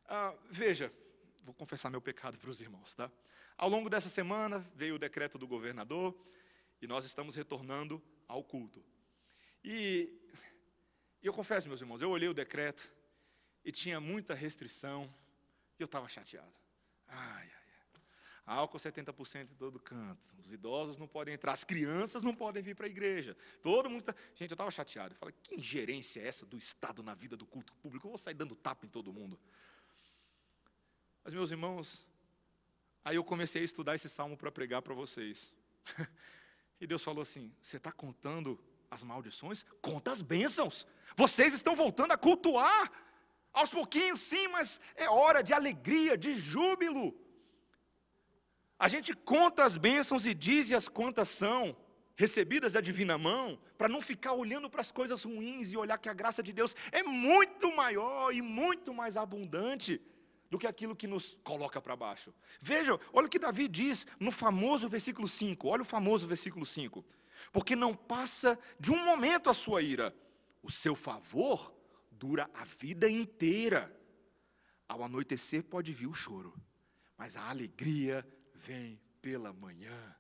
Ah, 0.08 0.34
veja, 0.50 0.94
vou 1.42 1.54
confessar 1.54 1.90
meu 1.90 2.02
pecado 2.02 2.38
para 2.38 2.50
os 2.50 2.62
irmãos, 2.62 2.96
tá? 2.96 3.12
Ao 3.58 3.70
longo 3.70 3.90
dessa 3.90 4.10
semana 4.10 4.66
veio 4.76 4.96
o 4.96 5.00
decreto 5.00 5.38
do 5.38 5.48
governador 5.48 6.16
e 6.82 6.88
nós 6.88 7.06
estamos 7.06 7.36
retornando 7.36 8.02
ao 8.28 8.44
culto. 8.44 8.84
E 9.64 10.23
eu 11.28 11.34
confesso, 11.34 11.68
meus 11.68 11.82
irmãos, 11.82 12.02
eu 12.02 12.10
olhei 12.10 12.28
o 12.28 12.34
decreto 12.34 12.92
e 13.64 13.72
tinha 13.72 14.00
muita 14.00 14.34
restrição 14.34 15.14
e 15.80 15.82
eu 15.82 15.86
estava 15.86 16.08
chateado. 16.08 16.54
Ai, 17.08 17.50
ai. 17.56 17.64
Álcool 18.46 18.78
70% 18.78 19.52
em 19.52 19.56
todo 19.56 19.80
canto. 19.80 20.36
Os 20.38 20.52
idosos 20.52 20.98
não 20.98 21.08
podem 21.08 21.34
entrar, 21.34 21.54
as 21.54 21.64
crianças 21.64 22.24
não 22.24 22.36
podem 22.36 22.62
vir 22.62 22.76
para 22.76 22.86
a 22.86 22.90
igreja. 22.90 23.38
Todo 23.62 23.90
mundo 23.90 24.04
tá... 24.04 24.16
Gente, 24.36 24.52
eu 24.52 24.56
estava 24.56 24.70
chateado. 24.70 25.14
Eu 25.14 25.18
falei, 25.18 25.34
que 25.42 25.56
ingerência 25.56 26.20
é 26.20 26.28
essa 26.28 26.46
do 26.46 26.58
Estado 26.58 27.02
na 27.02 27.14
vida 27.14 27.38
do 27.38 27.46
culto 27.46 27.74
público? 27.76 28.08
Eu 28.08 28.12
vou 28.12 28.18
sair 28.18 28.34
dando 28.34 28.54
tapa 28.54 28.86
em 28.86 28.90
todo 28.90 29.14
mundo. 29.14 29.40
Mas, 31.24 31.34
meus 31.34 31.52
irmãos, 31.52 32.06
aí 33.04 33.16
eu 33.16 33.24
comecei 33.24 33.62
a 33.62 33.66
estudar 33.66 33.96
esse 33.96 34.10
salmo 34.10 34.36
para 34.36 34.52
pregar 34.52 34.82
para 34.82 34.94
vocês. 34.94 35.56
e 36.82 36.86
Deus 36.86 37.02
falou 37.02 37.22
assim: 37.22 37.56
você 37.62 37.78
está 37.78 37.94
contando 37.94 38.62
as 38.94 39.04
maldições? 39.04 39.66
Conta 39.82 40.12
as 40.12 40.22
bênçãos. 40.22 40.88
Vocês 41.16 41.54
estão 41.54 41.76
voltando 41.76 42.12
a 42.12 42.18
cultuar. 42.18 42.92
Aos 43.52 43.70
pouquinhos, 43.70 44.20
sim, 44.20 44.48
mas 44.48 44.82
é 44.96 45.08
hora 45.10 45.44
de 45.44 45.54
alegria, 45.54 46.18
de 46.18 46.34
júbilo. 46.34 47.14
A 48.80 48.88
gente 48.88 49.14
conta 49.14 49.64
as 49.64 49.78
bênçãos 49.78 50.26
e 50.26 50.34
diz 50.34 50.72
as 50.72 50.88
quantas 50.88 51.30
são 51.30 51.76
recebidas 52.16 52.74
da 52.74 52.82
divina 52.82 53.18
mão, 53.18 53.60
para 53.78 53.90
não 53.90 54.02
ficar 54.02 54.34
olhando 54.34 54.70
para 54.70 54.82
as 54.82 54.92
coisas 54.92 55.24
ruins 55.24 55.72
e 55.72 55.78
olhar 55.78 55.98
que 55.98 56.10
a 56.10 56.14
graça 56.14 56.44
de 56.44 56.54
Deus 56.54 56.76
é 56.92 57.02
muito 57.02 57.76
maior 57.76 58.34
e 58.34 58.42
muito 58.42 58.94
mais 58.94 59.18
abundante 59.18 60.00
do 60.50 60.60
que 60.60 60.68
aquilo 60.68 60.96
que 60.96 61.08
nos 61.08 61.36
coloca 61.44 61.82
para 61.82 61.96
baixo. 61.96 62.32
Veja, 62.62 63.00
olha 63.12 63.26
o 63.26 63.30
que 63.30 63.40
Davi 63.40 63.68
diz 63.68 64.06
no 64.20 64.32
famoso 64.32 64.88
versículo 64.88 65.28
5. 65.28 65.68
Olha 65.68 65.82
o 65.82 65.86
famoso 65.86 66.28
versículo 66.28 66.66
5. 66.66 67.04
Porque 67.54 67.76
não 67.76 67.96
passa 67.96 68.60
de 68.80 68.92
um 68.92 69.06
momento 69.06 69.48
a 69.48 69.54
sua 69.54 69.84
ira, 69.84 70.14
o 70.64 70.72
seu 70.72 70.96
favor 70.96 71.72
dura 72.12 72.50
a 72.52 72.66
vida 72.66 73.08
inteira. 73.08 73.96
Ao 74.88 75.04
anoitecer 75.04 75.64
pode 75.64 75.94
vir 75.94 76.08
o 76.08 76.14
choro, 76.16 76.54
mas 77.16 77.38
a 77.38 77.48
alegria 77.48 78.28
vem 78.56 79.00
pela 79.22 79.54
manhã. 79.54 80.16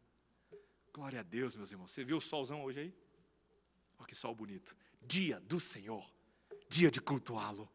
Glória 0.94 1.22
a 1.22 1.24
Deus, 1.24 1.56
meus 1.56 1.72
irmãos. 1.72 1.92
Você 1.92 2.04
viu 2.04 2.18
o 2.18 2.22
solzão 2.22 2.64
hoje 2.64 2.82
aí? 2.82 2.94
Olha 3.98 4.08
que 4.08 4.16
sol 4.16 4.36
bonito. 4.36 4.78
Dia 5.02 5.40
do 5.40 5.60
Senhor. 5.60 6.08
Dia 6.70 6.92
de 6.92 7.02
cultuá-lo. 7.02 7.68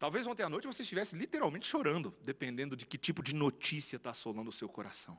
Talvez 0.00 0.26
ontem 0.26 0.42
à 0.42 0.48
noite 0.48 0.66
você 0.66 0.82
estivesse 0.82 1.14
literalmente 1.16 1.66
chorando, 1.66 2.12
dependendo 2.22 2.76
de 2.76 2.84
que 2.84 2.98
tipo 2.98 3.22
de 3.22 3.34
notícia 3.34 3.96
está 3.96 4.10
assolando 4.10 4.50
o 4.50 4.52
seu 4.52 4.68
coração. 4.68 5.16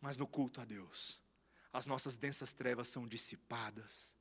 Mas 0.00 0.16
no 0.16 0.26
culto 0.26 0.60
a 0.60 0.64
Deus, 0.64 1.20
as 1.72 1.86
nossas 1.86 2.16
densas 2.16 2.52
trevas 2.52 2.88
são 2.88 3.06
dissipadas 3.06 4.16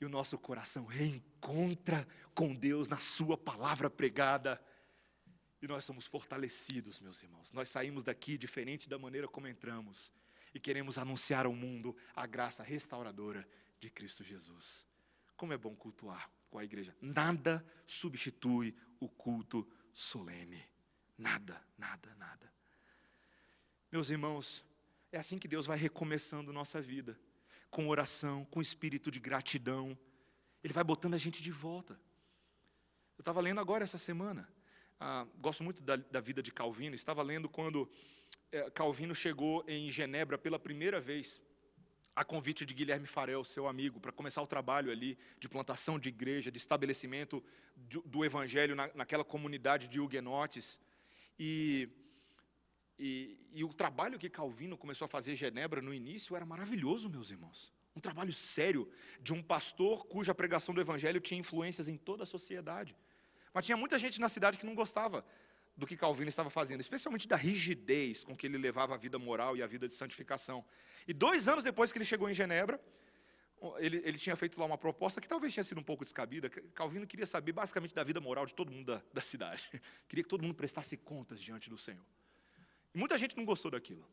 e 0.00 0.04
o 0.04 0.08
nosso 0.08 0.38
coração 0.38 0.84
reencontra 0.86 2.06
com 2.34 2.54
Deus 2.54 2.88
na 2.88 2.98
Sua 2.98 3.36
palavra 3.36 3.90
pregada. 3.90 4.62
E 5.60 5.66
nós 5.66 5.84
somos 5.84 6.06
fortalecidos, 6.06 7.00
meus 7.00 7.22
irmãos. 7.22 7.52
Nós 7.52 7.68
saímos 7.68 8.04
daqui 8.04 8.38
diferente 8.38 8.88
da 8.88 8.98
maneira 8.98 9.26
como 9.26 9.48
entramos 9.48 10.12
e 10.54 10.60
queremos 10.60 10.98
anunciar 10.98 11.46
ao 11.46 11.52
mundo 11.52 11.96
a 12.14 12.26
graça 12.26 12.62
restauradora 12.62 13.46
de 13.80 13.90
Cristo 13.90 14.22
Jesus. 14.22 14.86
Como 15.36 15.52
é 15.52 15.58
bom 15.58 15.74
cultuar 15.74 16.30
com 16.48 16.58
a 16.58 16.64
igreja. 16.64 16.96
Nada 17.00 17.64
substitui 17.86 18.74
o 19.00 19.08
culto 19.08 19.68
solene. 19.92 20.64
Nada, 21.16 21.60
nada, 21.76 22.14
nada. 22.16 22.52
Meus 23.90 24.10
irmãos, 24.10 24.64
é 25.10 25.18
assim 25.18 25.38
que 25.38 25.48
Deus 25.48 25.66
vai 25.66 25.78
recomeçando 25.78 26.52
nossa 26.52 26.80
vida, 26.80 27.18
com 27.70 27.88
oração, 27.88 28.44
com 28.46 28.60
espírito 28.60 29.10
de 29.10 29.20
gratidão. 29.20 29.96
Ele 30.62 30.72
vai 30.72 30.84
botando 30.84 31.14
a 31.14 31.18
gente 31.18 31.42
de 31.42 31.50
volta. 31.50 31.94
Eu 33.16 33.22
estava 33.22 33.40
lendo 33.40 33.60
agora 33.60 33.84
essa 33.84 33.98
semana 33.98 34.48
ah, 35.00 35.26
gosto 35.38 35.62
muito 35.62 35.80
da, 35.80 35.96
da, 35.96 36.20
vida 36.20 36.42
de 36.42 36.50
Calvino. 36.50 36.94
Estava 36.94 37.22
lendo 37.22 37.48
quando 37.48 37.88
eh, 38.50 38.68
Calvino 38.70 39.14
chegou 39.14 39.64
em 39.68 39.90
Genebra 39.90 40.36
pela 40.36 40.58
primeira 40.58 41.00
vez, 41.00 41.40
a 42.16 42.24
convite 42.24 42.66
de 42.66 42.74
Guilherme 42.74 43.06
Farel, 43.06 43.44
seu 43.44 43.68
amigo, 43.68 44.00
para 44.00 44.10
começar 44.10 44.42
o 44.42 44.46
trabalho 44.46 44.90
ali 44.90 45.16
de 45.38 45.48
plantação 45.48 46.00
de 46.00 46.08
igreja, 46.08 46.50
de 46.50 46.58
estabelecimento 46.58 47.42
do, 47.76 48.02
do 48.02 48.24
evangelho 48.24 48.74
na, 48.74 48.90
naquela 48.92 49.24
comunidade 49.24 49.86
de 49.86 50.00
huguenotes. 50.00 50.80
E, 51.38 51.88
e, 52.98 53.38
e 53.52 53.64
o 53.64 53.72
trabalho 53.72 54.18
que 54.18 54.28
Calvino 54.28 54.76
começou 54.76 55.04
a 55.04 55.08
fazer 55.08 55.32
em 55.32 55.36
Genebra 55.36 55.80
no 55.80 55.94
início 55.94 56.34
era 56.34 56.44
maravilhoso, 56.44 57.08
meus 57.08 57.30
irmãos. 57.30 57.72
Um 57.94 58.00
trabalho 58.00 58.32
sério 58.32 58.90
de 59.20 59.32
um 59.32 59.42
pastor 59.42 60.06
cuja 60.06 60.34
pregação 60.34 60.74
do 60.74 60.80
evangelho 60.80 61.20
tinha 61.20 61.38
influências 61.38 61.88
em 61.88 61.96
toda 61.96 62.24
a 62.24 62.26
sociedade. 62.26 62.96
Mas 63.54 63.66
tinha 63.66 63.76
muita 63.76 63.98
gente 63.98 64.20
na 64.20 64.28
cidade 64.28 64.58
que 64.58 64.66
não 64.66 64.74
gostava 64.74 65.24
do 65.76 65.86
que 65.86 65.96
Calvino 65.96 66.28
estava 66.28 66.50
fazendo, 66.50 66.80
especialmente 66.80 67.28
da 67.28 67.36
rigidez 67.36 68.24
com 68.24 68.36
que 68.36 68.46
ele 68.46 68.58
levava 68.58 68.94
a 68.94 68.96
vida 68.96 69.16
moral 69.16 69.56
e 69.56 69.62
a 69.62 69.66
vida 69.66 69.86
de 69.86 69.94
santificação. 69.94 70.64
E 71.06 71.12
dois 71.12 71.46
anos 71.46 71.62
depois 71.62 71.92
que 71.92 71.98
ele 71.98 72.04
chegou 72.04 72.28
em 72.28 72.34
Genebra, 72.34 72.80
ele, 73.78 74.00
ele, 74.04 74.18
tinha 74.18 74.36
feito 74.36 74.58
lá 74.58 74.66
uma 74.66 74.78
proposta 74.78 75.20
que 75.20 75.28
talvez 75.28 75.52
tinha 75.52 75.64
sido 75.64 75.78
um 75.78 75.84
pouco 75.84 76.04
descabida. 76.04 76.48
Calvino 76.74 77.06
queria 77.06 77.26
saber 77.26 77.52
basicamente 77.52 77.94
da 77.94 78.02
vida 78.02 78.20
moral 78.20 78.44
de 78.44 78.54
todo 78.54 78.72
mundo 78.72 78.86
da, 78.86 79.02
da 79.12 79.22
cidade. 79.22 79.68
Queria 80.08 80.22
que 80.22 80.28
todo 80.28 80.42
mundo 80.42 80.54
prestasse 80.54 80.96
contas 80.96 81.40
diante 81.40 81.68
do 81.68 81.76
Senhor. 81.76 82.04
Muita 82.98 83.16
gente 83.16 83.36
não 83.36 83.44
gostou 83.44 83.70
daquilo. 83.70 84.04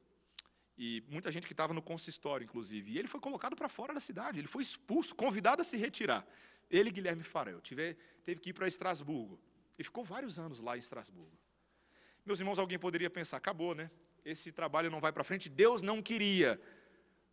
E 0.78 1.04
muita 1.10 1.32
gente 1.32 1.48
que 1.48 1.54
estava 1.54 1.74
no 1.74 1.82
consistório, 1.82 2.44
inclusive. 2.44 2.92
E 2.92 3.00
ele 3.00 3.08
foi 3.08 3.20
colocado 3.20 3.56
para 3.56 3.68
fora 3.68 3.94
da 3.94 4.00
cidade, 4.00 4.40
ele 4.40 4.48
foi 4.48 4.62
expulso, 4.62 5.16
convidado 5.16 5.62
a 5.62 5.66
se 5.66 5.78
retirar. 5.78 6.26
Ele, 6.70 6.92
Guilherme 6.92 7.24
Farel, 7.24 7.62
tive, 7.62 7.96
teve 8.24 8.40
que 8.42 8.50
ir 8.52 8.54
para 8.54 8.68
Estrasburgo. 8.68 9.40
E 9.80 9.84
ficou 9.84 10.04
vários 10.04 10.38
anos 10.38 10.60
lá 10.60 10.76
em 10.76 10.80
Estrasburgo. 10.80 11.38
Meus 12.26 12.40
irmãos, 12.40 12.60
alguém 12.60 12.78
poderia 12.78 13.10
pensar, 13.10 13.38
acabou, 13.38 13.74
né? 13.74 13.90
Esse 14.24 14.52
trabalho 14.52 14.90
não 14.92 15.00
vai 15.00 15.12
para 15.12 15.24
frente. 15.24 15.50
Deus 15.50 15.82
não 15.82 16.02
queria. 16.02 16.60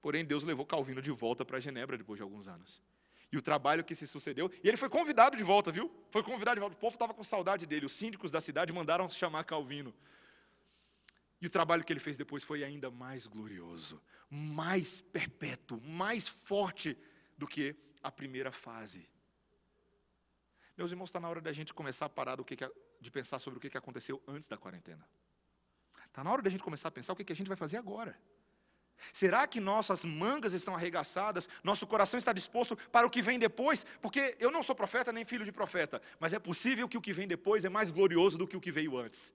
Porém, 0.01 0.25
Deus 0.25 0.45
levou 0.45 0.65
Calvino 0.65 1.03
de 1.03 1.11
volta 1.11 1.45
para 1.45 1.61
Genebra 1.61 1.99
depois 1.99 2.19
de 2.19 2.23
alguns 2.23 2.49
anos. 2.49 2.83
E 3.31 3.37
o 3.37 3.43
trabalho 3.43 3.83
que 3.83 3.95
se 3.95 4.07
sucedeu, 4.07 4.51
e 4.63 4.69
ele 4.69 4.77
foi 4.77 4.91
convidado 4.91 5.37
de 5.37 5.43
volta, 5.43 5.73
viu? 5.73 5.91
Foi 6.11 6.23
convidado 6.23 6.57
de 6.57 6.61
volta. 6.61 6.77
O 6.77 6.79
povo 6.79 6.95
estava 6.95 7.15
com 7.15 7.25
saudade 7.25 7.65
dele. 7.67 7.87
Os 7.87 7.93
síndicos 7.93 8.31
da 8.31 8.41
cidade 8.41 8.73
mandaram 8.73 9.09
chamar 9.09 9.45
Calvino. 9.45 9.95
E 11.43 11.47
o 11.47 11.51
trabalho 11.51 11.83
que 11.83 11.93
ele 11.93 11.99
fez 11.99 12.17
depois 12.17 12.45
foi 12.45 12.63
ainda 12.63 12.89
mais 12.89 13.27
glorioso, 13.27 14.01
mais 14.31 15.01
perpétuo, 15.01 15.81
mais 15.81 16.29
forte 16.29 16.97
do 17.37 17.49
que 17.49 17.75
a 18.01 18.13
primeira 18.13 18.53
fase. 18.53 19.09
Meus 20.79 20.93
irmãos, 20.93 21.07
está 21.07 21.19
na 21.19 21.29
hora 21.29 21.41
da 21.41 21.53
gente 21.53 21.75
começar 21.75 22.07
a 22.07 22.09
parar 22.09 22.37
do 22.37 22.45
que, 22.45 22.57
de 23.01 23.11
pensar 23.11 23.41
sobre 23.41 23.59
o 23.59 23.61
que 23.61 23.77
aconteceu 23.77 24.23
antes 24.29 24.47
da 24.47 24.57
quarentena. 24.57 25.05
Está 26.07 26.23
na 26.23 26.31
hora 26.31 26.43
da 26.43 26.49
gente 26.49 26.63
começar 26.63 26.87
a 26.87 26.93
pensar 26.93 27.13
o 27.13 27.17
que 27.17 27.33
a 27.33 27.37
gente 27.37 27.49
vai 27.49 27.57
fazer 27.57 27.77
agora. 27.77 28.17
Será 29.13 29.45
que 29.49 29.59
nossas 29.59 30.05
mangas 30.05 30.53
estão 30.53 30.77
arregaçadas, 30.77 31.49
nosso 31.65 31.89
coração 31.89 32.19
está 32.19 32.33
disposto 32.33 32.77
para 32.77 33.05
o 33.05 33.11
que 33.11 33.21
vem 33.21 33.37
depois? 33.37 33.85
Porque 34.01 34.37
eu 34.39 34.53
não 34.53 34.63
sou 34.63 34.77
profeta 34.77 35.13
nem 35.13 35.25
filho 35.25 35.45
de 35.45 35.51
profeta, 35.51 36.01
mas 36.21 36.33
é 36.33 36.39
possível 36.39 36.89
que 36.89 36.97
o 36.97 37.01
que 37.01 37.13
vem 37.13 37.27
depois 37.27 37.65
é 37.65 37.69
mais 37.69 37.91
glorioso 37.91 38.39
do 38.39 38.47
que 38.47 38.57
o 38.57 38.61
que 38.61 38.71
veio 38.71 38.97
antes. 38.97 39.35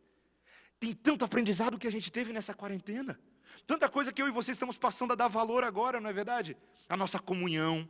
Tem 0.79 0.93
tanto 0.93 1.25
aprendizado 1.25 1.77
que 1.77 1.87
a 1.87 1.91
gente 1.91 2.11
teve 2.11 2.31
nessa 2.31 2.53
quarentena. 2.53 3.19
Tanta 3.65 3.89
coisa 3.89 4.13
que 4.13 4.21
eu 4.21 4.27
e 4.27 4.31
você 4.31 4.51
estamos 4.51 4.77
passando 4.77 5.13
a 5.13 5.15
dar 5.15 5.27
valor 5.27 5.63
agora, 5.63 5.99
não 5.99 6.09
é 6.09 6.13
verdade? 6.13 6.55
A 6.87 6.95
nossa 6.95 7.19
comunhão. 7.19 7.87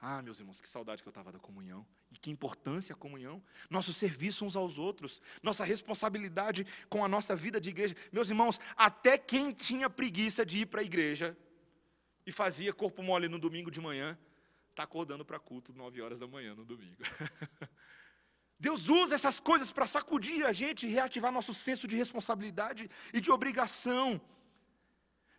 Ah, 0.00 0.20
meus 0.22 0.40
irmãos, 0.40 0.60
que 0.60 0.68
saudade 0.68 1.02
que 1.02 1.08
eu 1.08 1.10
estava 1.12 1.30
da 1.30 1.38
comunhão. 1.38 1.86
E 2.10 2.18
que 2.18 2.30
importância 2.30 2.94
a 2.94 2.96
comunhão. 2.96 3.42
Nosso 3.70 3.94
serviço 3.94 4.44
uns 4.44 4.56
aos 4.56 4.78
outros. 4.78 5.22
Nossa 5.42 5.64
responsabilidade 5.64 6.66
com 6.88 7.04
a 7.04 7.08
nossa 7.08 7.36
vida 7.36 7.60
de 7.60 7.70
igreja. 7.70 7.94
Meus 8.10 8.28
irmãos, 8.28 8.58
até 8.76 9.16
quem 9.16 9.52
tinha 9.52 9.88
preguiça 9.88 10.44
de 10.44 10.58
ir 10.58 10.66
para 10.66 10.80
a 10.80 10.84
igreja 10.84 11.36
e 12.26 12.32
fazia 12.32 12.72
corpo 12.72 13.02
mole 13.02 13.28
no 13.28 13.38
domingo 13.38 13.70
de 13.70 13.80
manhã, 13.80 14.18
está 14.70 14.82
acordando 14.82 15.24
para 15.24 15.38
culto 15.38 15.72
nove 15.72 16.00
horas 16.00 16.18
da 16.20 16.26
manhã 16.26 16.54
no 16.54 16.64
domingo. 16.64 17.02
Deus 18.66 18.88
usa 18.88 19.16
essas 19.16 19.40
coisas 19.40 19.72
para 19.72 19.88
sacudir 19.88 20.46
a 20.46 20.52
gente 20.52 20.86
e 20.86 20.88
reativar 20.88 21.32
nosso 21.32 21.52
senso 21.52 21.88
de 21.88 21.96
responsabilidade 21.96 22.88
e 23.12 23.20
de 23.20 23.28
obrigação. 23.36 24.20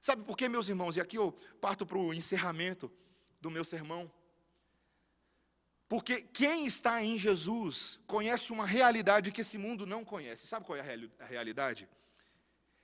Sabe 0.02 0.26
por 0.26 0.36
quê, 0.36 0.50
meus 0.50 0.68
irmãos? 0.68 0.98
E 0.98 1.02
aqui 1.02 1.18
eu 1.18 1.32
parto 1.62 1.86
para 1.86 1.98
o 1.98 2.14
encerramento 2.14 2.92
do 3.40 3.50
meu 3.50 3.64
sermão. 3.64 4.12
Porque 5.88 6.22
quem 6.22 6.66
está 6.66 7.02
em 7.02 7.18
Jesus 7.18 7.98
conhece 8.06 8.52
uma 8.52 8.66
realidade 8.66 9.32
que 9.32 9.40
esse 9.40 9.58
mundo 9.58 9.86
não 9.86 10.04
conhece. 10.04 10.46
Sabe 10.46 10.66
qual 10.66 10.78
é 10.78 10.82
a 10.82 11.26
realidade? 11.26 11.88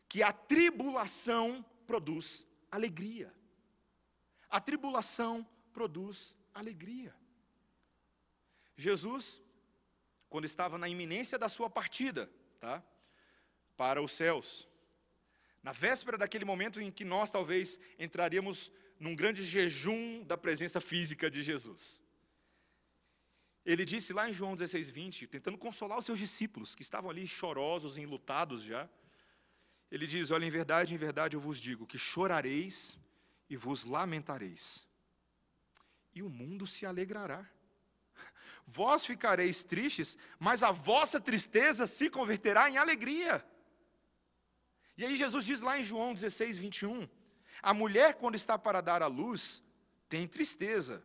Que 0.07 0.23
a 0.23 0.31
tribulação 0.31 1.65
produz 1.85 2.47
alegria. 2.71 3.29
A 4.49 4.61
tribulação 4.61 5.45
produz 5.73 6.37
alegria. 6.53 7.13
Jesus 8.77 9.41
quando 10.29 10.45
estava 10.45 10.77
na 10.77 10.87
iminência 10.87 11.37
da 11.37 11.49
sua 11.49 11.69
partida, 11.69 12.29
tá? 12.59 12.83
Para 13.75 14.01
os 14.01 14.11
céus. 14.11 14.67
Na 15.63 15.71
véspera 15.71 16.17
daquele 16.17 16.45
momento 16.45 16.79
em 16.79 16.91
que 16.91 17.03
nós 17.03 17.31
talvez 17.31 17.79
entraríamos 17.97 18.71
num 18.99 19.15
grande 19.15 19.43
jejum 19.43 20.23
da 20.23 20.37
presença 20.37 20.79
física 20.79 21.29
de 21.29 21.41
Jesus. 21.41 22.01
Ele 23.65 23.85
disse 23.85 24.13
lá 24.13 24.29
em 24.29 24.33
João 24.33 24.55
16, 24.55 24.89
20, 24.89 25.27
tentando 25.27 25.57
consolar 25.57 25.97
os 25.97 26.05
seus 26.05 26.19
discípulos, 26.19 26.75
que 26.75 26.81
estavam 26.81 27.09
ali 27.09 27.27
chorosos, 27.27 27.97
enlutados 27.97 28.63
já. 28.63 28.89
Ele 29.91 30.07
diz: 30.07 30.31
Olha, 30.31 30.45
em 30.45 30.49
verdade, 30.49 30.93
em 30.93 30.97
verdade 30.97 31.35
eu 31.35 31.39
vos 31.39 31.59
digo 31.59 31.85
que 31.85 31.97
chorareis 31.97 32.97
e 33.49 33.57
vos 33.57 33.83
lamentareis, 33.83 34.87
e 36.13 36.21
o 36.21 36.29
mundo 36.29 36.67
se 36.67 36.85
alegrará. 36.85 37.49
Vós 38.71 39.03
ficareis 39.03 39.63
tristes, 39.63 40.15
mas 40.37 40.61
a 40.61 40.71
vossa 40.71 41.19
tristeza 41.19 41.87
se 41.87 42.07
converterá 42.07 42.69
em 42.69 42.77
alegria. 42.77 43.43
E 44.95 45.03
aí 45.03 45.17
Jesus 45.17 45.43
diz 45.43 45.59
lá 45.59 45.79
em 45.79 45.83
João 45.83 46.13
16, 46.13 46.57
21, 46.59 47.09
a 47.63 47.73
mulher 47.73 48.13
quando 48.13 48.35
está 48.35 48.59
para 48.59 48.79
dar 48.79 49.01
à 49.01 49.07
luz, 49.07 49.63
tem 50.07 50.27
tristeza, 50.27 51.03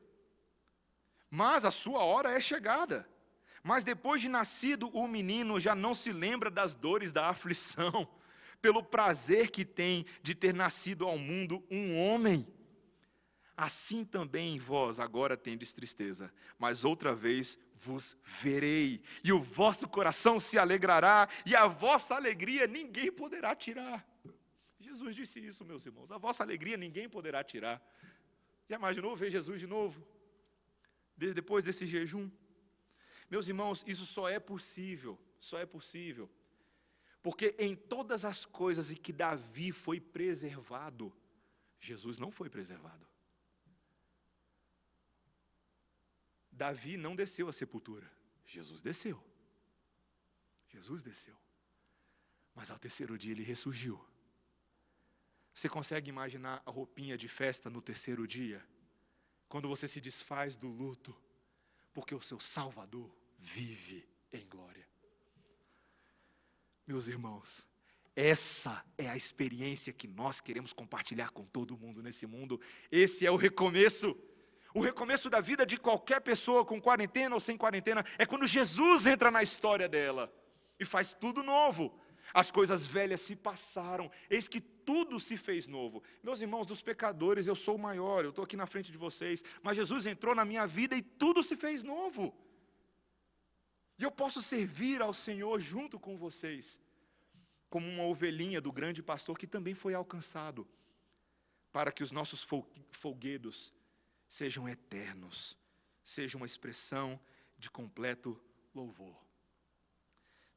mas 1.30 1.64
a 1.64 1.70
sua 1.70 2.04
hora 2.04 2.32
é 2.32 2.40
chegada. 2.40 3.08
Mas 3.62 3.82
depois 3.82 4.20
de 4.20 4.28
nascido 4.28 4.88
o 4.88 5.08
menino 5.08 5.58
já 5.58 5.74
não 5.74 5.94
se 5.94 6.12
lembra 6.12 6.50
das 6.50 6.74
dores 6.74 7.12
da 7.12 7.28
aflição, 7.30 8.06
pelo 8.60 8.82
prazer 8.82 9.50
que 9.50 9.64
tem 9.64 10.04
de 10.22 10.34
ter 10.34 10.52
nascido 10.52 11.06
ao 11.06 11.16
mundo 11.16 11.64
um 11.70 11.98
homem. 11.98 12.46
Assim 13.56 14.04
também 14.04 14.58
vós 14.58 14.98
agora 14.98 15.36
tendes 15.36 15.72
tristeza, 15.72 16.32
mas 16.58 16.84
outra 16.84 17.14
vez 17.14 17.56
vos 17.76 18.16
verei, 18.24 19.02
e 19.22 19.32
o 19.32 19.40
vosso 19.40 19.88
coração 19.88 20.40
se 20.40 20.58
alegrará, 20.58 21.28
e 21.46 21.54
a 21.54 21.68
vossa 21.68 22.16
alegria 22.16 22.66
ninguém 22.66 23.12
poderá 23.12 23.54
tirar. 23.54 24.04
Jesus 24.80 25.14
disse 25.14 25.44
isso, 25.44 25.64
meus 25.64 25.86
irmãos, 25.86 26.10
a 26.10 26.18
vossa 26.18 26.42
alegria 26.42 26.76
ninguém 26.76 27.08
poderá 27.08 27.44
tirar. 27.44 27.80
Já 28.68 28.76
imaginou 28.76 29.14
ver 29.14 29.30
Jesus 29.30 29.60
de 29.60 29.66
novo? 29.66 30.04
Depois 31.16 31.64
desse 31.64 31.86
jejum? 31.86 32.28
Meus 33.30 33.46
irmãos, 33.46 33.84
isso 33.86 34.04
só 34.04 34.28
é 34.28 34.40
possível, 34.40 35.18
só 35.38 35.58
é 35.58 35.66
possível, 35.66 36.28
porque 37.22 37.54
em 37.58 37.74
todas 37.76 38.24
as 38.24 38.44
coisas 38.44 38.90
em 38.90 38.96
que 38.96 39.12
Davi 39.12 39.72
foi 39.72 40.00
preservado, 40.00 41.12
Jesus 41.78 42.18
não 42.18 42.30
foi 42.30 42.50
preservado. 42.50 43.13
Davi 46.54 46.96
não 46.96 47.16
desceu 47.16 47.48
à 47.48 47.52
sepultura, 47.52 48.10
Jesus 48.46 48.80
desceu. 48.80 49.22
Jesus 50.68 51.02
desceu. 51.02 51.36
Mas 52.54 52.70
ao 52.70 52.78
terceiro 52.78 53.18
dia 53.18 53.32
ele 53.32 53.42
ressurgiu. 53.42 54.02
Você 55.52 55.68
consegue 55.68 56.08
imaginar 56.08 56.62
a 56.64 56.70
roupinha 56.70 57.16
de 57.16 57.28
festa 57.28 57.68
no 57.68 57.82
terceiro 57.82 58.26
dia? 58.26 58.64
Quando 59.48 59.68
você 59.68 59.86
se 59.86 60.00
desfaz 60.00 60.56
do 60.56 60.68
luto, 60.68 61.16
porque 61.92 62.14
o 62.14 62.20
seu 62.20 62.40
Salvador 62.40 63.14
vive 63.38 64.08
em 64.32 64.44
glória. 64.48 64.86
Meus 66.86 67.06
irmãos, 67.06 67.66
essa 68.16 68.84
é 68.96 69.08
a 69.08 69.16
experiência 69.16 69.92
que 69.92 70.06
nós 70.06 70.40
queremos 70.40 70.72
compartilhar 70.72 71.30
com 71.30 71.44
todo 71.44 71.76
mundo 71.76 72.02
nesse 72.02 72.26
mundo. 72.26 72.60
Esse 72.90 73.26
é 73.26 73.30
o 73.30 73.36
recomeço. 73.36 74.16
O 74.74 74.80
recomeço 74.80 75.30
da 75.30 75.40
vida 75.40 75.64
de 75.64 75.76
qualquer 75.76 76.20
pessoa, 76.20 76.64
com 76.64 76.80
quarentena 76.80 77.36
ou 77.36 77.40
sem 77.40 77.56
quarentena, 77.56 78.04
é 78.18 78.26
quando 78.26 78.44
Jesus 78.44 79.06
entra 79.06 79.30
na 79.30 79.40
história 79.40 79.88
dela 79.88 80.34
e 80.80 80.84
faz 80.84 81.14
tudo 81.14 81.44
novo. 81.44 81.96
As 82.32 82.50
coisas 82.50 82.84
velhas 82.84 83.20
se 83.20 83.36
passaram, 83.36 84.10
eis 84.28 84.48
que 84.48 84.60
tudo 84.60 85.20
se 85.20 85.36
fez 85.36 85.68
novo. 85.68 86.02
Meus 86.22 86.40
irmãos, 86.40 86.66
dos 86.66 86.82
pecadores 86.82 87.46
eu 87.46 87.54
sou 87.54 87.76
o 87.76 87.78
maior, 87.78 88.24
eu 88.24 88.30
estou 88.30 88.44
aqui 88.44 88.56
na 88.56 88.66
frente 88.66 88.90
de 88.90 88.98
vocês, 88.98 89.44
mas 89.62 89.76
Jesus 89.76 90.06
entrou 90.06 90.34
na 90.34 90.44
minha 90.44 90.66
vida 90.66 90.96
e 90.96 91.02
tudo 91.02 91.42
se 91.42 91.54
fez 91.54 91.84
novo. 91.84 92.34
E 93.98 94.02
eu 94.02 94.10
posso 94.10 94.42
servir 94.42 95.00
ao 95.00 95.12
Senhor 95.12 95.60
junto 95.60 96.00
com 96.00 96.16
vocês, 96.16 96.80
como 97.70 97.88
uma 97.88 98.04
ovelhinha 98.04 98.60
do 98.60 98.72
grande 98.72 99.02
pastor 99.02 99.38
que 99.38 99.46
também 99.46 99.74
foi 99.74 99.94
alcançado, 99.94 100.66
para 101.70 101.92
que 101.92 102.02
os 102.02 102.10
nossos 102.10 102.46
folguedos 102.90 103.73
sejam 104.34 104.68
eternos, 104.68 105.56
seja 106.02 106.36
uma 106.36 106.44
expressão 106.44 107.20
de 107.56 107.70
completo 107.70 108.36
louvor. 108.74 109.16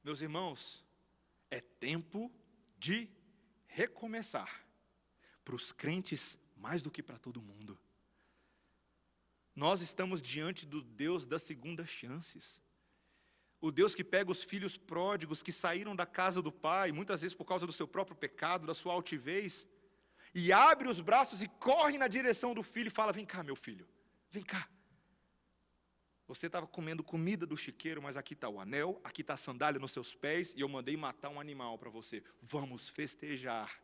Meus 0.04 0.20
irmãos, 0.20 0.84
é 1.52 1.62
tempo 1.62 2.32
de 2.76 3.08
recomeçar, 3.68 4.66
para 5.46 5.54
os 5.56 5.72
crentes 5.72 6.40
mais 6.56 6.82
do 6.82 6.90
que 6.90 7.04
para 7.04 7.20
todo 7.20 7.40
mundo. 7.40 7.78
Nós 9.56 9.80
estamos 9.82 10.24
diante 10.24 10.66
do 10.66 10.82
Deus 10.82 11.28
das 11.28 11.44
segundas 11.44 11.88
chances. 11.88 12.60
O 13.62 13.72
Deus 13.72 13.94
que 13.94 14.04
pega 14.04 14.32
os 14.32 14.44
filhos 14.44 14.76
pródigos 14.76 15.44
que 15.44 15.52
saíram 15.52 15.96
da 15.96 16.06
casa 16.08 16.42
do 16.42 16.52
pai, 16.52 16.92
muitas 16.92 17.22
vezes 17.22 17.38
por 17.38 17.46
causa 17.46 17.68
do 17.68 17.72
seu 17.72 17.88
próprio 17.88 18.18
pecado, 18.18 18.66
da 18.66 18.74
sua 18.74 18.94
altivez, 18.94 19.68
e 20.40 20.54
abre 20.54 20.88
os 20.88 21.00
braços 21.00 21.42
e 21.42 21.48
corre 21.48 21.98
na 21.98 22.08
direção 22.08 22.54
do 22.54 22.62
filho 22.62 22.90
e 22.90 22.92
fala: 22.92 23.12
Vem 23.12 23.26
cá, 23.26 23.42
meu 23.42 23.56
filho, 23.56 23.90
vem 24.30 24.44
cá. 24.44 24.70
Você 26.28 26.46
estava 26.46 26.68
comendo 26.68 27.04
comida 27.04 27.44
do 27.44 27.58
chiqueiro, 27.58 28.04
mas 28.04 28.16
aqui 28.16 28.36
está 28.36 28.48
o 28.48 28.60
anel, 28.60 29.02
aqui 29.04 29.22
está 29.22 29.34
a 29.34 29.38
sandália 29.38 29.80
nos 29.80 29.92
seus 29.92 30.14
pés, 30.14 30.54
e 30.54 30.60
eu 30.62 30.70
mandei 30.70 30.96
matar 30.96 31.30
um 31.30 31.40
animal 31.40 31.80
para 31.80 31.90
você. 31.90 32.24
Vamos 32.40 32.88
festejar. 32.88 33.82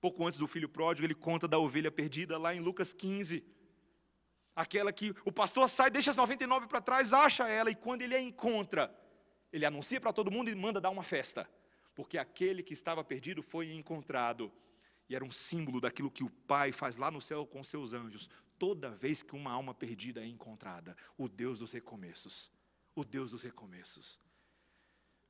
Pouco 0.00 0.26
antes 0.26 0.38
do 0.38 0.46
filho 0.46 0.70
pródigo, 0.70 1.04
ele 1.04 1.14
conta 1.14 1.46
da 1.46 1.58
ovelha 1.58 1.90
perdida 1.90 2.38
lá 2.38 2.54
em 2.54 2.60
Lucas 2.60 2.94
15. 2.94 3.44
Aquela 4.56 4.90
que 4.90 5.14
o 5.22 5.30
pastor 5.30 5.68
sai, 5.68 5.90
deixa 5.90 6.12
as 6.12 6.16
99 6.16 6.66
para 6.66 6.80
trás, 6.80 7.12
acha 7.12 7.46
ela, 7.46 7.70
e 7.70 7.74
quando 7.74 8.00
ele 8.00 8.14
a 8.14 8.20
encontra, 8.20 8.90
ele 9.52 9.66
anuncia 9.66 10.00
para 10.00 10.14
todo 10.14 10.30
mundo 10.30 10.48
e 10.48 10.54
manda 10.54 10.80
dar 10.80 10.88
uma 10.88 11.02
festa. 11.02 11.46
Porque 11.94 12.16
aquele 12.16 12.62
que 12.62 12.72
estava 12.72 13.04
perdido 13.04 13.42
foi 13.42 13.70
encontrado. 13.70 14.50
E 15.12 15.14
era 15.14 15.26
um 15.26 15.30
símbolo 15.30 15.78
daquilo 15.78 16.10
que 16.10 16.24
o 16.24 16.30
Pai 16.30 16.72
faz 16.72 16.96
lá 16.96 17.10
no 17.10 17.20
céu 17.20 17.46
com 17.46 17.62
seus 17.62 17.92
anjos 17.92 18.30
toda 18.58 18.88
vez 18.88 19.22
que 19.22 19.36
uma 19.36 19.52
alma 19.52 19.74
perdida 19.74 20.22
é 20.22 20.26
encontrada, 20.26 20.96
o 21.18 21.28
Deus 21.28 21.58
dos 21.58 21.70
recomeços, 21.72 22.50
o 22.94 23.04
Deus 23.04 23.32
dos 23.32 23.42
recomeços. 23.42 24.18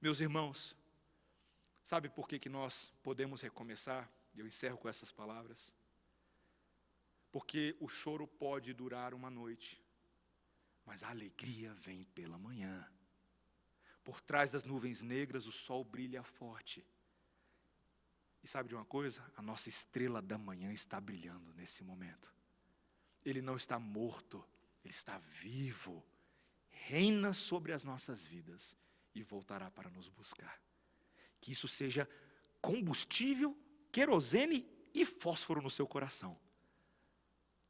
Meus 0.01 0.21
irmãos, 0.21 0.77
sabe 1.83 2.09
por 2.09 2.29
que, 2.29 2.39
que 2.39 2.49
nós 2.49 2.93
podemos 3.03 3.43
recomeçar? 3.43 4.09
Eu 4.37 4.47
encerro 4.47 4.79
com 4.79 4.89
essas 4.89 5.11
palavras. 5.11 5.75
Porque 7.33 7.77
o 7.81 7.89
choro 7.89 8.29
pode 8.29 8.73
durar 8.73 9.13
uma 9.13 9.31
noite, 9.31 9.83
mas 10.87 11.03
a 11.03 11.11
alegria 11.11 11.75
vem 11.75 12.05
pela 12.05 12.39
manhã. 12.39 12.89
Por 14.05 14.21
trás 14.21 14.53
das 14.53 14.63
nuvens 14.63 15.03
negras 15.03 15.49
o 15.49 15.53
sol 15.53 15.83
brilha 15.83 16.23
forte. 16.23 16.87
E 18.43 18.49
sabe 18.49 18.69
de 18.69 18.75
uma 18.75 18.85
coisa? 18.85 19.25
A 19.37 19.43
nossa 19.43 19.69
estrela 19.69 20.21
da 20.21 20.37
manhã 20.37 20.73
está 20.73 21.01
brilhando 21.01 21.53
nesse 21.55 21.85
momento. 21.85 22.33
Ele 23.25 23.41
não 23.41 23.57
está 23.57 23.79
morto, 23.79 24.45
ele 24.85 24.93
está 24.93 25.19
vivo, 25.19 26.05
reina 26.69 27.33
sobre 27.33 27.73
as 27.73 27.85
nossas 27.85 28.27
vidas 28.27 28.77
e 29.15 29.23
voltará 29.23 29.71
para 29.71 29.89
nos 29.91 30.09
buscar. 30.09 30.61
Que 31.41 31.53
isso 31.53 31.69
seja 31.69 32.09
combustível, 32.61 33.57
querosene 33.93 34.69
e 34.93 35.05
fósforo 35.05 35.63
no 35.63 35.71
seu 35.71 35.87
coração, 35.87 36.39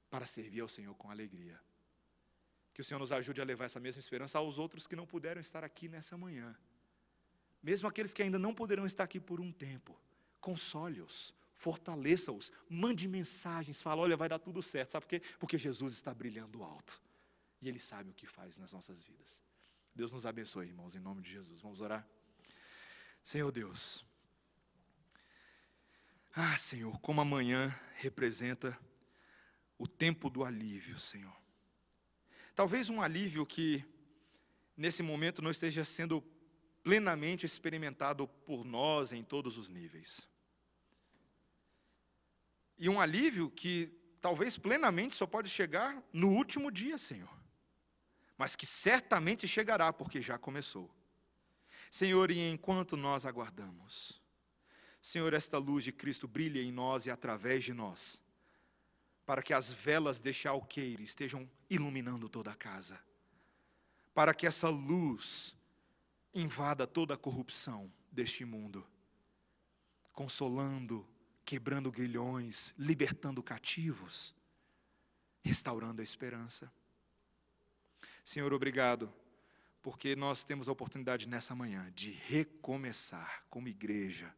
para 0.09 0.27
servir 0.27 0.61
ao 0.61 0.69
Senhor 0.69 0.95
com 0.95 1.11
alegria. 1.11 1.61
Que 2.73 2.81
o 2.81 2.85
Senhor 2.85 2.99
nos 2.99 3.13
ajude 3.13 3.41
a 3.41 3.45
levar 3.45 3.67
essa 3.67 3.79
mesma 3.79 4.01
esperança 4.01 4.39
aos 4.39 4.59
outros 4.59 4.87
que 4.87 4.97
não 4.97 5.07
puderam 5.07 5.41
estar 5.41 5.63
aqui 5.63 5.89
nessa 5.89 6.17
manhã. 6.17 6.57
Mesmo 7.63 7.87
aqueles 7.87 8.15
que 8.15 8.23
ainda 8.23 8.39
não 8.39 8.55
poderão 8.55 8.87
estar 8.87 9.05
aqui 9.05 9.21
por 9.21 9.41
um 9.41 9.53
tempo, 9.53 10.01
console-os, 10.43 11.33
fortaleça-os, 11.55 12.53
mande 12.69 13.09
mensagens, 13.09 13.81
fala, 13.81 14.03
olha, 14.03 14.17
vai 14.17 14.29
dar 14.29 14.41
tudo 14.41 14.61
certo. 14.61 14.91
Sabe 14.91 15.07
por 15.07 15.11
quê? 15.11 15.23
Porque 15.39 15.57
Jesus 15.57 15.95
está 15.95 16.13
brilhando 16.13 16.63
alto. 16.63 17.01
E 17.63 17.69
Ele 17.69 17.79
sabe 17.79 18.11
o 18.11 18.15
que 18.15 18.27
faz 18.27 18.59
nas 18.59 18.73
nossas 18.73 19.03
vidas. 19.03 19.41
Deus 19.95 20.11
nos 20.11 20.27
abençoe, 20.27 20.67
irmãos, 20.67 20.97
em 20.97 20.99
nome 20.99 21.23
de 21.23 21.31
Jesus. 21.31 21.61
Vamos 21.61 21.81
orar? 21.81 22.07
Senhor 23.23 23.53
Deus. 23.53 24.05
Ah, 26.35 26.57
Senhor, 26.57 26.99
como 27.01 27.21
amanhã 27.21 27.75
representa 27.95 28.77
o 29.79 29.87
tempo 29.87 30.29
do 30.29 30.45
alívio, 30.45 30.99
Senhor. 30.99 31.37
Talvez 32.55 32.89
um 32.89 33.01
alívio 33.01 33.47
que, 33.47 33.85
nesse 34.77 35.03
momento, 35.03 35.41
não 35.41 35.51
esteja 35.51 35.85
sendo 35.85 36.21
plenamente 36.83 37.47
experimentado 37.47 38.27
por 38.27 38.65
nós 38.65 39.13
em 39.13 39.23
todos 39.23 39.57
os 39.57 39.69
níveis. 39.69 40.27
E 42.79 42.89
um 42.89 43.01
alívio 43.01 43.51
que 43.51 43.93
talvez 44.21 44.57
plenamente 44.57 45.15
só 45.15 45.27
pode 45.27 45.49
chegar 45.49 46.03
no 46.13 46.29
último 46.29 46.71
dia, 46.71 46.99
Senhor. 46.99 47.29
Mas 48.37 48.57
que 48.57 48.67
certamente 48.67 49.47
chegará, 49.47 49.93
porque 49.93 50.21
já 50.21 50.39
começou. 50.39 50.91
Senhor, 51.91 52.31
e 52.31 52.51
enquanto 52.51 52.97
nós 52.97 53.27
aguardamos, 53.27 54.21
Senhor, 55.01 55.35
esta 55.35 55.59
luz 55.59 55.85
de 55.85 55.93
Cristo 55.93 56.27
brilhe 56.27 56.61
em 56.61 56.73
nós 56.73 57.07
e 57.07 57.11
através 57.11 57.65
de 57.65 57.75
nós, 57.75 58.21
para 59.27 59.43
que 59.43 59.53
as 59.53 59.71
velas 59.71 60.21
deste 60.21 60.47
alqueire 60.47 61.03
estejam 61.03 61.51
iluminando 61.69 62.29
toda 62.29 62.51
a 62.53 62.57
casa, 62.57 62.99
para 64.15 64.33
que 64.33 64.47
essa 64.47 64.69
luz 64.69 65.57
invada 66.33 66.87
toda 66.87 67.15
a 67.15 67.19
corrupção 67.19 67.93
deste 68.11 68.45
mundo, 68.45 68.87
consolando, 70.13 71.07
quebrando 71.45 71.91
grilhões, 71.91 72.75
libertando 72.79 73.43
cativos, 73.43 74.35
restaurando 75.43 76.01
a 76.01 76.05
esperança. 76.05 76.73
Senhor, 78.25 78.53
obrigado, 78.53 79.13
porque 79.83 80.15
nós 80.15 80.45
temos 80.45 80.69
a 80.69 80.73
oportunidade 80.73 81.29
nessa 81.29 81.55
manhã 81.55 81.91
de 81.95 82.11
recomeçar 82.11 83.45
como 83.51 83.69
igreja. 83.69 84.33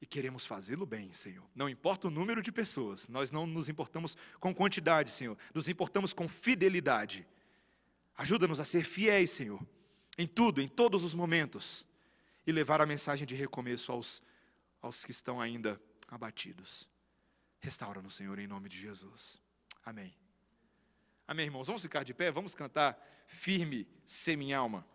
E 0.00 0.06
queremos 0.06 0.44
fazê-lo 0.44 0.86
bem, 0.86 1.12
Senhor. 1.12 1.44
Não 1.54 1.68
importa 1.68 2.06
o 2.06 2.10
número 2.10 2.42
de 2.42 2.52
pessoas, 2.52 3.08
nós 3.08 3.30
não 3.30 3.46
nos 3.46 3.68
importamos 3.68 4.16
com 4.38 4.54
quantidade, 4.54 5.10
Senhor, 5.10 5.36
nos 5.52 5.66
importamos 5.66 6.12
com 6.12 6.28
fidelidade. 6.28 7.26
Ajuda-nos 8.16 8.60
a 8.60 8.64
ser 8.64 8.84
fiéis, 8.84 9.30
Senhor, 9.30 9.60
em 10.16 10.26
tudo, 10.26 10.60
em 10.60 10.68
todos 10.68 11.02
os 11.02 11.14
momentos, 11.14 11.84
e 12.46 12.52
levar 12.52 12.80
a 12.80 12.86
mensagem 12.86 13.26
de 13.26 13.34
recomeço 13.34 13.90
aos 13.90 14.22
aos 14.84 15.02
que 15.02 15.10
estão 15.10 15.40
ainda 15.40 15.80
abatidos. 16.08 16.86
Restaura-nos, 17.58 18.14
Senhor, 18.14 18.38
em 18.38 18.46
nome 18.46 18.68
de 18.68 18.78
Jesus. 18.78 19.40
Amém. 19.82 20.14
Amém, 21.26 21.46
irmãos. 21.46 21.66
Vamos 21.66 21.80
ficar 21.80 22.04
de 22.04 22.12
pé, 22.12 22.30
vamos 22.30 22.54
cantar 22.54 23.02
firme, 23.26 23.88
sem 24.04 24.36
minha 24.36 24.58
alma. 24.58 24.86